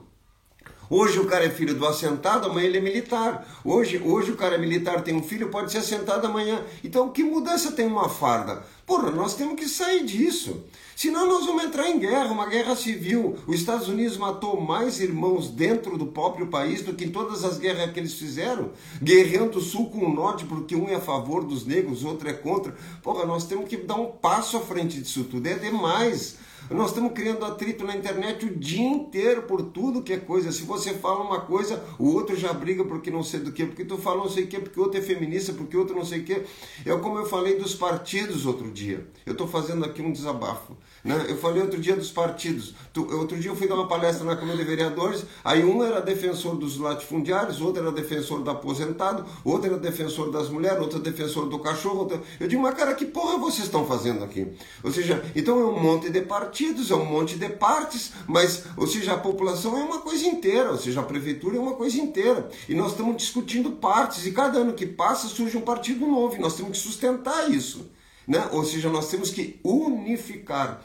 [0.87, 3.47] Hoje o cara é filho do assentado, amanhã ele é militar.
[3.65, 6.63] Hoje, hoje o cara é militar, tem um filho, pode ser assentado amanhã.
[6.83, 8.63] Então, que mudança tem uma farda?
[8.85, 10.63] Porra, nós temos que sair disso.
[11.01, 13.35] Senão nós vamos entrar em guerra, uma guerra civil.
[13.47, 17.57] Os Estados Unidos matou mais irmãos dentro do próprio país do que em todas as
[17.57, 18.69] guerras que eles fizeram,
[19.01, 22.33] guerreando o sul com o norte, porque um é a favor dos negros, outro é
[22.33, 22.75] contra.
[23.01, 25.47] Porra, nós temos que dar um passo à frente disso tudo.
[25.47, 26.37] É demais.
[26.69, 30.51] Nós estamos criando atrito na internet o dia inteiro por tudo que é coisa.
[30.51, 33.83] Se você fala uma coisa, o outro já briga porque não sei do que, porque
[33.83, 36.05] tu fala não sei o que, porque o outro é feminista, porque o outro não
[36.05, 36.43] sei o que.
[36.85, 39.05] É como eu falei dos partidos outro dia.
[39.25, 40.77] Eu estou fazendo aqui um desabafo.
[41.03, 41.25] Né?
[41.29, 42.73] Eu falei outro dia dos partidos.
[42.95, 46.55] Outro dia eu fui dar uma palestra na Câmara de Vereadores, aí um era defensor
[46.55, 51.59] dos latifundiários, outro era defensor do aposentado, outro era defensor das mulheres, outro defensor do
[51.59, 51.99] cachorro.
[51.99, 52.21] Outro...
[52.39, 54.47] Eu digo, mas cara, que porra vocês estão fazendo aqui?
[54.83, 58.85] Ou seja, então é um monte de partidos, é um monte de partes, mas, ou
[58.85, 62.49] seja, a população é uma coisa inteira, ou seja, a prefeitura é uma coisa inteira.
[62.67, 66.39] E nós estamos discutindo partes, e cada ano que passa surge um partido novo, e
[66.39, 67.89] nós temos que sustentar isso.
[68.27, 68.47] Né?
[68.51, 70.83] Ou seja, nós temos que unificar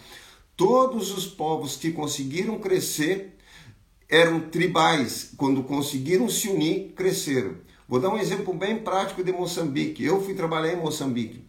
[0.56, 3.36] todos os povos que conseguiram crescer
[4.08, 7.56] eram tribais, quando conseguiram se unir, cresceram.
[7.88, 10.04] Vou dar um exemplo bem prático de Moçambique.
[10.04, 11.44] Eu fui trabalhar em Moçambique,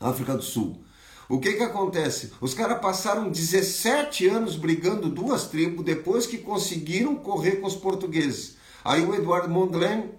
[0.00, 0.82] África do Sul.
[1.28, 2.32] O que que acontece?
[2.40, 8.56] Os caras passaram 17 anos brigando duas tribos depois que conseguiram correr com os portugueses.
[8.84, 10.10] Aí o Eduardo Mondlane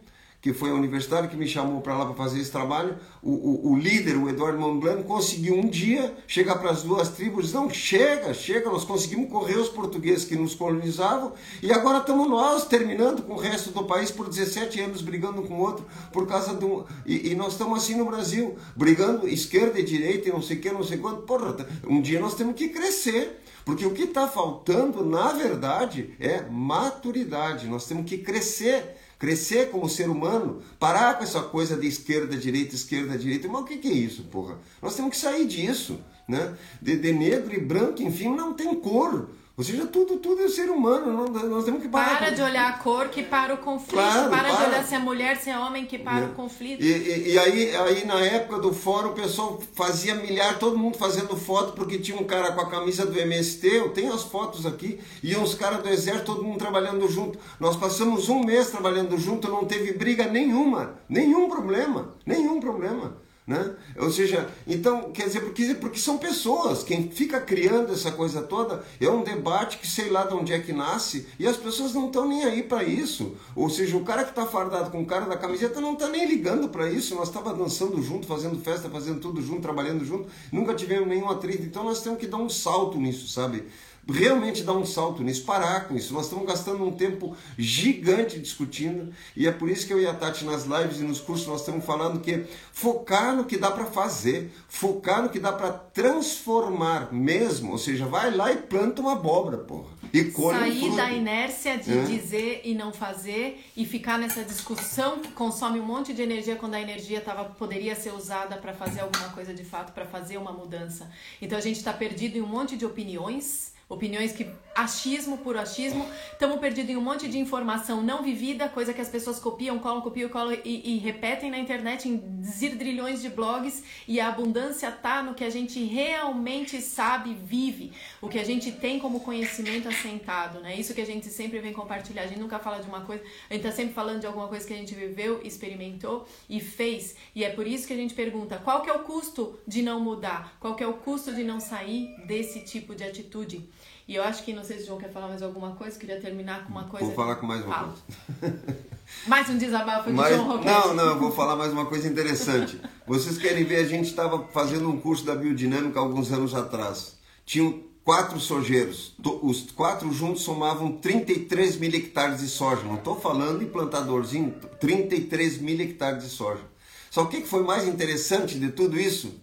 [0.44, 3.72] que foi a universidade que me chamou para lá para fazer esse trabalho, o, o,
[3.72, 8.34] o, líder, o Eduardo Montblanc, conseguiu um dia chegar para as duas tribos, não, chega,
[8.34, 11.32] chega, nós conseguimos correr os portugueses que nos colonizavam
[11.62, 15.54] e agora estamos nós terminando com o resto do país por 17 anos brigando com
[15.54, 16.84] o outro por causa de um...
[17.06, 20.60] E, e nós estamos assim no Brasil, brigando esquerda e direita e não sei o
[20.60, 21.22] que, não sei quanto.
[21.22, 21.56] Porra,
[21.88, 23.39] um dia nós temos que crescer.
[23.64, 27.66] Porque o que está faltando, na verdade, é maturidade.
[27.66, 32.76] Nós temos que crescer crescer como ser humano, parar com essa coisa de esquerda, direita,
[32.76, 33.48] esquerda, direita.
[33.48, 34.58] Mas o que, que é isso, porra?
[34.82, 35.98] Nós temos que sair disso,
[36.28, 36.54] né?
[36.82, 39.30] De, de negro e branco, enfim, não tem cor.
[39.56, 41.30] Ou seja, tudo, tudo é ser humano.
[41.30, 42.18] Nós temos que parar.
[42.18, 43.93] Para de olhar a cor que para o conflito.
[43.93, 46.28] Claro, para, para, de olhar se é mulher, se é homem que para é.
[46.28, 46.84] o conflito.
[46.84, 50.97] E, e, e, aí, aí, na época do fórum, o pessoal fazia milhar, todo mundo
[50.97, 54.66] fazendo foto, porque tinha um cara com a camisa do MST, eu tenho as fotos
[54.66, 57.38] aqui, e uns caras do exército, todo mundo trabalhando junto.
[57.60, 60.95] Nós passamos um mês trabalhando junto, não teve briga nenhuma.
[61.08, 62.16] Nenhum problema.
[62.26, 63.22] Nenhum problema.
[63.46, 63.76] Né?
[63.98, 68.86] Ou seja, então, quer dizer, porque, porque são pessoas, quem fica criando essa coisa toda
[69.02, 72.08] é um debate que sei lá de onde é que nasce e as pessoas não
[72.08, 73.36] estão nem aí para isso.
[73.54, 76.26] Ou seja, o cara que está fardado com o cara da camiseta não está nem
[76.26, 77.16] ligando para isso.
[77.16, 81.64] Nós estávamos dançando junto, fazendo festa, fazendo tudo junto, trabalhando junto, nunca tivemos nenhum atrito.
[81.64, 83.66] Então nós temos que dar um salto nisso, sabe?
[84.10, 86.14] Realmente dar um salto nisso, parar com isso.
[86.14, 90.14] Nós estamos gastando um tempo gigante discutindo e é por isso que eu e a
[90.14, 93.86] Tati nas lives e nos cursos nós estamos falando que focar no que dá para
[93.86, 99.14] fazer, focar no que dá para transformar mesmo, ou seja, vai lá e planta uma
[99.14, 99.93] abóbora, porra.
[100.14, 102.04] E colhe Sair um da inércia de é.
[102.04, 106.76] dizer e não fazer e ficar nessa discussão que consome um monte de energia quando
[106.76, 110.51] a energia tava, poderia ser usada para fazer alguma coisa de fato, para fazer uma
[110.51, 111.10] mudança.
[111.41, 116.08] Então a gente está perdido em um monte de opiniões Opiniões que achismo por achismo,
[116.32, 120.02] estamos perdidos em um monte de informação não vivida, coisa que as pessoas copiam, colam,
[120.02, 125.22] copiam, colam e, e repetem na internet em zilhões de blogs e a abundância tá
[125.22, 127.91] no que a gente realmente sabe, vive,
[128.22, 130.76] o que a gente tem como conhecimento assentado, né?
[130.76, 132.24] Isso que a gente sempre vem compartilhar.
[132.24, 134.66] A gente nunca fala de uma coisa, a gente tá sempre falando de alguma coisa
[134.66, 137.16] que a gente viveu, experimentou e fez.
[137.36, 140.00] E é por isso que a gente pergunta: qual que é o custo de não
[140.00, 140.58] mudar?
[140.60, 143.70] Qual que é o custo de não sair desse tipo de atitude?
[144.08, 146.20] E eu acho que, não sei se o João quer falar mais alguma coisa, queria
[146.20, 147.06] terminar com uma coisa.
[147.06, 147.95] Vou falar com mais uma Fala.
[148.39, 148.60] coisa.
[149.28, 150.66] mais um desabafo de João Roquete.
[150.66, 152.82] Não, não, eu vou falar mais uma coisa interessante.
[153.08, 157.18] Vocês querem ver, a gente estava fazendo um curso da biodinâmica alguns anos atrás.
[157.45, 159.16] Tinham quatro sojeiros.
[159.41, 162.84] Os quatro juntos somavam 33 mil hectares de soja.
[162.84, 166.62] Não estou falando em plantadorzinho, 33 mil hectares de soja.
[167.10, 169.34] Só o que foi mais interessante de tudo isso?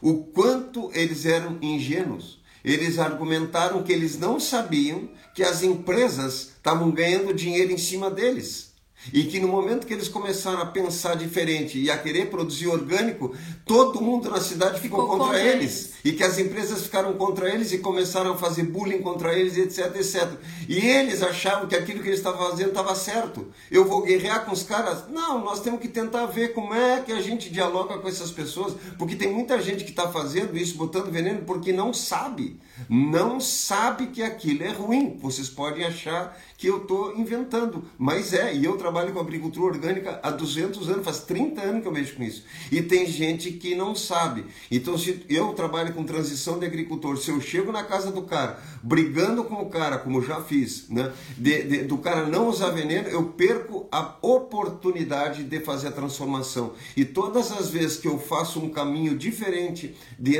[0.00, 6.90] O quanto eles eram ingênuos eles argumentaram que eles não sabiam que as empresas estavam
[6.90, 8.68] ganhando dinheiro em cima deles.
[9.12, 13.34] E que no momento que eles começaram a pensar diferente e a querer produzir orgânico,
[13.64, 15.54] todo mundo na cidade ficou, ficou contra, eles.
[15.54, 15.94] eles.
[16.08, 19.94] E que as empresas ficaram contra eles e começaram a fazer bullying contra eles, etc,
[19.94, 20.26] etc.
[20.66, 23.48] E eles achavam que aquilo que eles estavam fazendo estava certo.
[23.70, 25.06] Eu vou guerrear com os caras?
[25.10, 28.74] Não, nós temos que tentar ver como é que a gente dialoga com essas pessoas.
[28.96, 32.58] Porque tem muita gente que está fazendo isso, botando veneno, porque não sabe.
[32.88, 35.18] Não sabe que aquilo é ruim.
[35.20, 37.84] Vocês podem achar que eu estou inventando.
[37.98, 41.88] Mas é, e eu trabalho com agricultura orgânica há 200 anos, faz 30 anos que
[41.88, 42.44] eu mexo com isso.
[42.72, 44.46] E tem gente que não sabe.
[44.70, 48.62] Então, se eu trabalho com transição de agricultor, se eu chego na casa do cara,
[48.80, 53.08] brigando com o cara, como já fiz, né, de, de, do cara não usar veneno,
[53.08, 56.74] eu perco a oportunidade de fazer a transformação.
[56.96, 60.38] E todas as vezes que eu faço um caminho diferente de,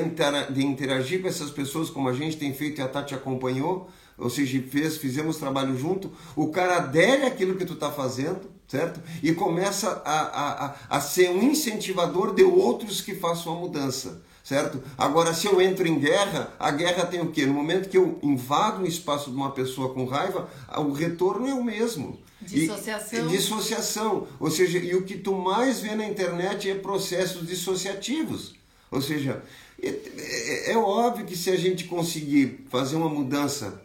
[0.50, 4.30] de interagir com essas pessoas, como a gente tem feito e a Tati acompanhou, ou
[4.30, 9.00] seja, fez, fizemos trabalho junto, o cara adere aquilo que tu está fazendo, certo?
[9.24, 10.20] E começa a,
[10.66, 14.82] a, a ser um incentivador de outros que façam a mudança, certo?
[14.96, 17.44] Agora, se eu entro em guerra, a guerra tem o quê?
[17.44, 21.52] No momento que eu invado um espaço de uma pessoa com raiva, o retorno é
[21.52, 22.18] o mesmo.
[22.40, 23.26] Dissociação.
[23.26, 24.26] E, dissociação.
[24.40, 28.54] Ou seja, e o que tu mais vê na internet é processos dissociativos.
[28.90, 29.42] Ou seja,
[29.82, 33.82] é, é, é óbvio que se a gente conseguir fazer uma mudança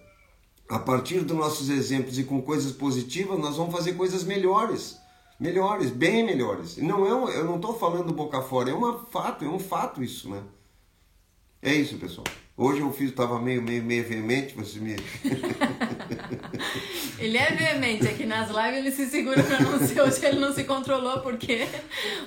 [0.70, 4.98] a partir dos nossos exemplos e com coisas positivas, nós vamos fazer coisas melhores.
[5.38, 6.78] Melhores, bem melhores.
[6.78, 10.30] Não é eu não estou falando boca fora, é um fato, é um fato isso,
[10.30, 10.42] né?
[11.64, 12.26] É isso, pessoal.
[12.56, 14.96] Hoje eu fiz, estava meio, meio, meio veemente, você me.
[17.18, 20.02] Ele é veemente, é que nas lives ele se segura pra não ser.
[20.02, 21.66] Hoje ele não se controlou porque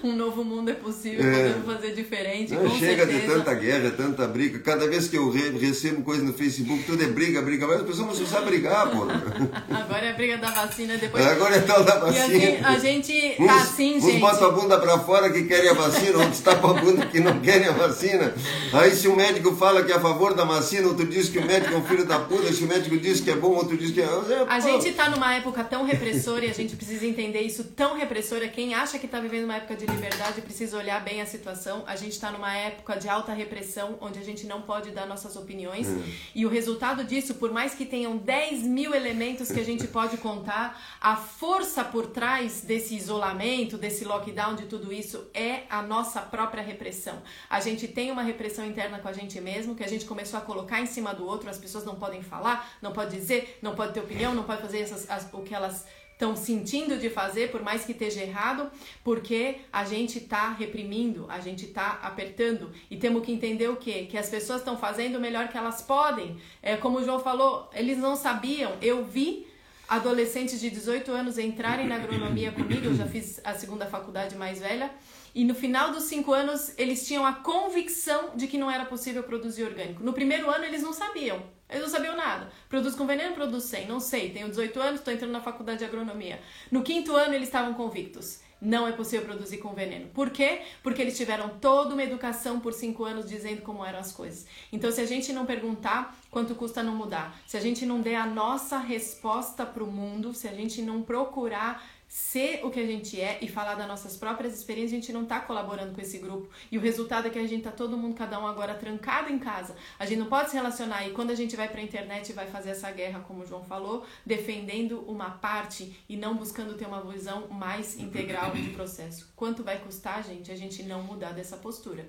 [0.03, 1.53] um novo mundo é possível, é.
[1.53, 2.55] podemos fazer diferente.
[2.55, 3.20] Não, chega certeza.
[3.20, 4.59] de tanta guerra, tanta briga.
[4.61, 7.66] Cada vez que eu recebo coisa no Facebook, tudo é briga, briga.
[7.66, 9.03] Mas as pessoas não sabem brigar, pô.
[9.70, 11.27] Agora é a briga da vacina, depois.
[11.27, 12.27] Agora é tal da vacina.
[12.35, 14.16] E a gente, gente uns, tá assim, uns gente.
[14.16, 17.20] Uns botam a bunda pra fora que querem a vacina, outros tapam a bunda que
[17.20, 18.33] não querem a vacina.
[18.72, 21.44] Aí se o médico fala que é a favor da vacina, outro diz que o
[21.44, 22.52] médico é um filho da puta.
[22.52, 24.04] Se o médico diz que é bom, outro diz que é.
[24.04, 27.96] é a gente tá numa época tão repressora e a gente precisa entender isso tão
[27.96, 28.48] repressora.
[28.48, 31.84] Quem acha que tá vivendo uma época de liberdade precisa olhar bem a situação.
[31.86, 35.36] A gente tá numa época de alta repressão, onde a gente não pode dar nossas
[35.36, 35.86] opiniões.
[35.86, 36.02] Hum.
[36.34, 40.16] E o resultado disso, por mais que tenham 10 mil elementos que a gente pode
[40.16, 46.20] contar, a força por trás desse isolamento, desse lockdown, de tudo isso, é a nossa
[46.20, 47.22] própria repressão.
[47.50, 50.42] A gente tem uma repressão interna com a gente mesmo, que a gente começou a
[50.42, 53.92] colocar em cima do outro, as pessoas não podem falar, não pode dizer, não pode
[53.92, 55.84] ter opinião, não pode fazer essas, as, o que elas
[56.16, 58.70] estão sentindo de fazer, por mais que esteja errado,
[59.04, 64.07] porque a gente está reprimindo, a gente está apertando e temos que entender o quê?
[64.11, 66.38] Que as pessoas estão fazendo o melhor que elas podem.
[66.62, 68.72] É como o João falou, eles não sabiam.
[68.80, 69.46] Eu vi
[69.86, 74.59] adolescentes de 18 anos entrarem na agronomia comigo, eu já fiz a segunda faculdade mais
[74.59, 74.90] velha,
[75.37, 79.22] e no final dos cinco anos eles tinham a convicção de que não era possível
[79.22, 80.03] produzir orgânico.
[80.03, 82.51] No primeiro ano eles não sabiam, eles não sabiam nada.
[82.70, 84.30] Produz com veneno, produz sem, não sei.
[84.30, 86.41] Tenho 18 anos, estou entrando na faculdade de agronomia.
[86.72, 88.41] No quinto ano eles estavam convictos.
[88.59, 90.09] Não é possível produzir com veneno.
[90.14, 90.62] Por quê?
[90.82, 94.47] Porque eles tiveram toda uma educação por cinco anos dizendo como eram as coisas.
[94.72, 98.16] Então, se a gente não perguntar quanto custa não mudar, se a gente não der
[98.16, 102.86] a nossa resposta para o mundo, se a gente não procurar ser o que a
[102.86, 106.18] gente é e falar das nossas próprias experiências, a gente não está colaborando com esse
[106.18, 106.48] grupo.
[106.70, 109.38] E o resultado é que a gente tá todo mundo, cada um agora trancado em
[109.38, 109.74] casa.
[109.98, 112.32] A gente não pode se relacionar e quando a gente vai para a internet e
[112.32, 116.86] vai fazer essa guerra, como o João falou, defendendo uma parte e não buscando ter
[116.86, 119.32] uma visão mais integral de processo.
[119.34, 122.07] Quanto vai custar, gente, a gente não mudar dessa postura?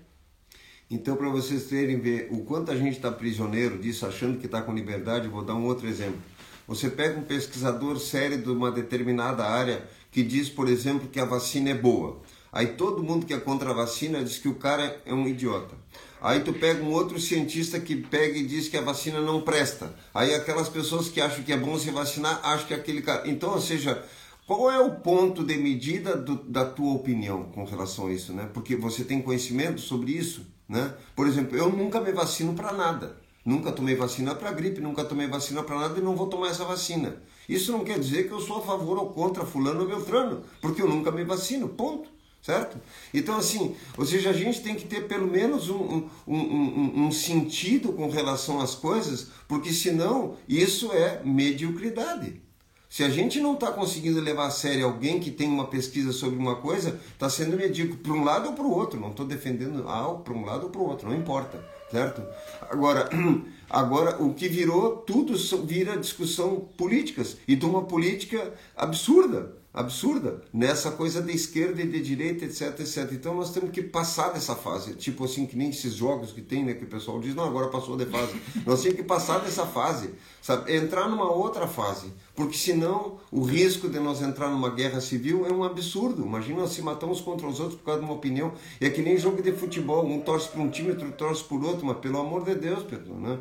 [0.89, 4.61] Então, para vocês terem ver o quanto a gente está prisioneiro disso, achando que está
[4.61, 6.21] com liberdade, vou dar um outro exemplo.
[6.67, 11.25] Você pega um pesquisador sério de uma determinada área que diz, por exemplo, que a
[11.25, 12.19] vacina é boa.
[12.51, 15.75] Aí todo mundo que é contra a vacina diz que o cara é um idiota.
[16.21, 19.95] Aí tu pega um outro cientista que pega e diz que a vacina não presta.
[20.13, 23.29] Aí aquelas pessoas que acham que é bom se vacinar, acham que aquele cara.
[23.29, 24.03] Então, ou seja,
[24.45, 28.49] qual é o ponto de medida do, da tua opinião com relação a isso, né?
[28.53, 30.93] Porque você tem conhecimento sobre isso, né?
[31.15, 33.17] Por exemplo, eu nunca me vacino para nada.
[33.47, 36.65] Nunca tomei vacina para gripe, nunca tomei vacina para nada e não vou tomar essa
[36.65, 37.15] vacina.
[37.47, 40.81] Isso não quer dizer que eu sou a favor ou contra fulano ou beltrano, porque
[40.81, 42.09] eu nunca me vacino, ponto.
[42.41, 42.77] Certo?
[43.13, 47.11] Então, assim, ou seja, a gente tem que ter pelo menos um, um, um, um
[47.11, 52.41] sentido com relação às coisas, porque senão isso é mediocridade.
[52.89, 56.37] Se a gente não está conseguindo levar a sério alguém que tem uma pesquisa sobre
[56.37, 58.99] uma coisa, está sendo medíocre para um lado ou para o outro.
[58.99, 62.23] Não estou defendendo algo para um lado ou para o outro, não importa certo?
[62.69, 63.09] Agora,
[63.69, 65.35] agora o que virou, tudo
[65.65, 72.01] vira discussão políticas e de uma política absurda, absurda, nessa coisa de esquerda e de
[72.01, 73.11] direita, etc, etc.
[73.11, 76.65] Então nós temos que passar dessa fase, tipo assim, que nem esses jogos que tem,
[76.65, 78.33] né, que o pessoal diz, não, agora passou de fase.
[78.65, 80.75] nós temos que passar dessa fase, sabe?
[80.75, 85.53] Entrar numa outra fase, porque senão o risco de nós entrar numa guerra civil é
[85.53, 86.25] um absurdo.
[86.25, 88.53] Imagina nós se matamos contra os outros por causa de uma opinião.
[88.81, 91.85] É que nem jogo de futebol, um torce por um time, outro torce por outro,
[91.85, 93.37] mas pelo amor de Deus, Pedro, né?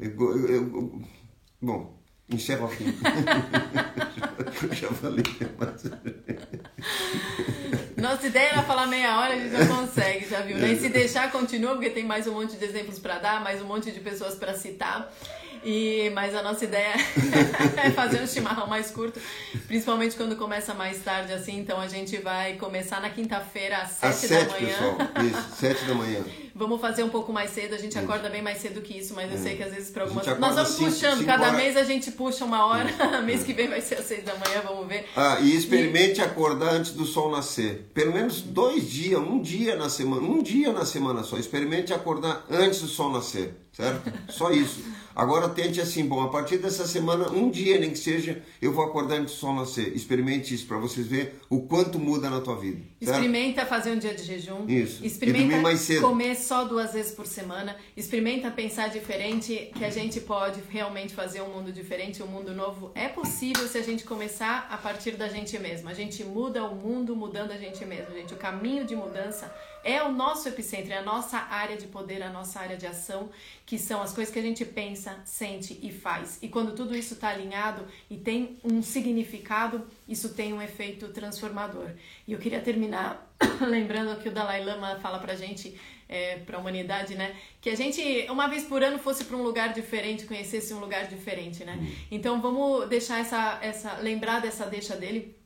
[0.00, 1.02] Eu, eu, eu,
[1.60, 1.94] bom,
[2.28, 2.84] Encerro aqui.
[4.74, 5.24] já falei.
[5.58, 5.84] Mas...
[7.96, 10.58] Nossa ideia era falar meia hora, a gente já consegue, já viu?
[10.58, 10.72] Né?
[10.72, 13.66] E se deixar, continua, porque tem mais um monte de exemplos para dar, mais um
[13.66, 15.10] monte de pessoas para citar.
[15.64, 16.94] E, mas a nossa ideia
[17.82, 19.18] é fazer um chimarrão mais curto,
[19.66, 21.58] principalmente quando começa mais tarde, assim.
[21.58, 24.76] Então a gente vai começar na quinta-feira às sete, da manhã.
[24.76, 24.96] Pessoal.
[25.26, 26.22] Isso, sete da manhã.
[26.54, 29.32] Vamos fazer um pouco mais cedo, a gente acorda bem mais cedo que isso, mas
[29.32, 30.24] eu sei que às vezes para algumas.
[30.38, 31.56] Nós vamos cinco, puxando, cinco cada horas.
[31.56, 32.90] mês a gente puxa uma hora,
[33.24, 35.08] mês que vem vai ser às seis da manhã, vamos ver.
[35.16, 36.22] Ah, e experimente e...
[36.22, 37.90] acordar antes do sol nascer.
[37.94, 41.38] Pelo menos dois dias, um dia na semana, um dia na semana só.
[41.38, 44.12] Experimente acordar antes do sol nascer, certo?
[44.28, 44.84] Só isso.
[45.14, 48.84] Agora tente assim, bom, a partir dessa semana, um dia nem que seja, eu vou
[48.84, 49.94] acordar antes do sol nascer.
[49.94, 52.78] Experimente isso para vocês verem o quanto muda na tua vida.
[53.00, 53.18] Certo?
[53.18, 54.66] Experimenta fazer um dia de jejum.
[54.66, 55.04] Isso.
[55.04, 55.56] Experimenta
[56.00, 57.76] comer só duas vezes por semana.
[57.96, 62.90] Experimenta pensar diferente, que a gente pode realmente fazer um mundo diferente, um mundo novo.
[62.94, 65.88] É possível se a gente começar a partir da gente mesmo.
[65.88, 68.34] A gente muda o mundo mudando a gente mesmo, gente.
[68.34, 69.54] O caminho de mudança
[69.84, 73.28] é o nosso epicentro, é a nossa área de poder, a nossa área de ação,
[73.66, 76.38] que são as coisas que a gente pensa, sente e faz.
[76.42, 81.90] E quando tudo isso está alinhado e tem um significado, isso tem um efeito transformador.
[82.26, 83.30] E eu queria terminar
[83.60, 85.78] lembrando que o Dalai Lama fala pra gente,
[86.08, 87.36] é, pra humanidade, né?
[87.60, 91.06] Que a gente, uma vez por ano, fosse para um lugar diferente, conhecesse um lugar
[91.06, 91.78] diferente, né?
[91.80, 91.94] Hum.
[92.10, 95.36] Então vamos deixar essa, essa, lembrar dessa deixa dele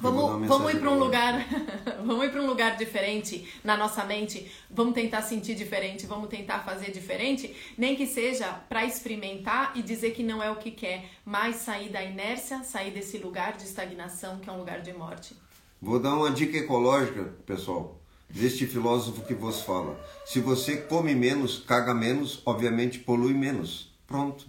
[0.00, 1.46] Vamos, vamos ir para um lugar,
[2.04, 4.50] vamos ir para um lugar diferente na nossa mente.
[4.70, 10.12] Vamos tentar sentir diferente, vamos tentar fazer diferente, nem que seja para experimentar e dizer
[10.12, 14.38] que não é o que quer, mas sair da inércia, sair desse lugar de estagnação
[14.38, 15.36] que é um lugar de morte.
[15.80, 20.00] Vou dar uma dica ecológica, pessoal, deste filósofo que vos fala.
[20.24, 23.92] Se você come menos, caga menos, obviamente polui menos.
[24.06, 24.46] Pronto,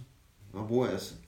[0.52, 1.20] uma boa essa.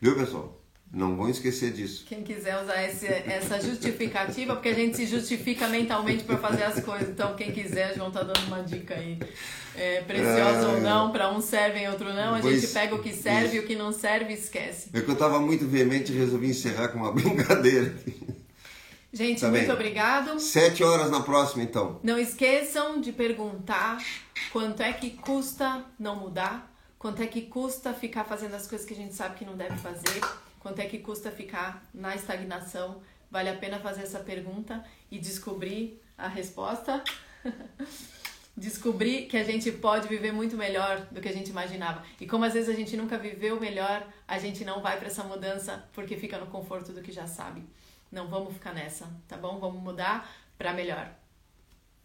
[0.00, 0.63] Viu, pessoal?
[0.94, 2.04] Não vão esquecer disso.
[2.06, 6.80] Quem quiser usar esse, essa justificativa, porque a gente se justifica mentalmente para fazer as
[6.84, 7.08] coisas.
[7.08, 9.18] Então, quem quiser, João tá dando uma dica aí.
[9.76, 10.74] É, preciosa é...
[10.74, 12.36] ou não, para um serve e outro não.
[12.36, 14.90] A pois, gente pega o que serve e o que não serve esquece.
[14.92, 17.92] É que eu estava muito veemente e resolvi encerrar com uma brincadeira.
[19.12, 19.74] Gente, tá muito bem.
[19.74, 20.38] obrigado.
[20.38, 21.98] Sete horas na próxima, então.
[22.04, 23.98] Não esqueçam de perguntar
[24.52, 28.94] quanto é que custa não mudar, quanto é que custa ficar fazendo as coisas que
[28.94, 30.20] a gente sabe que não deve fazer.
[30.64, 33.02] Quanto é que custa ficar na estagnação?
[33.30, 37.04] Vale a pena fazer essa pergunta e descobrir a resposta.
[38.56, 42.02] descobrir que a gente pode viver muito melhor do que a gente imaginava.
[42.18, 45.22] E como às vezes a gente nunca viveu melhor, a gente não vai para essa
[45.22, 47.62] mudança porque fica no conforto do que já sabe.
[48.10, 49.58] Não vamos ficar nessa, tá bom?
[49.60, 51.12] Vamos mudar para melhor.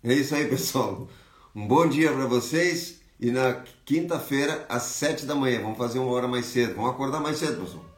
[0.04, 1.08] É isso aí, pessoal.
[1.56, 5.62] Um bom dia para vocês e na quinta-feira às sete da manhã.
[5.62, 6.76] Vamos fazer uma hora mais cedo.
[6.76, 7.89] Vamos acordar mais cedo, pessoal.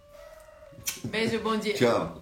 [1.06, 1.74] Beijo, bom dia.
[1.74, 2.21] Tchau.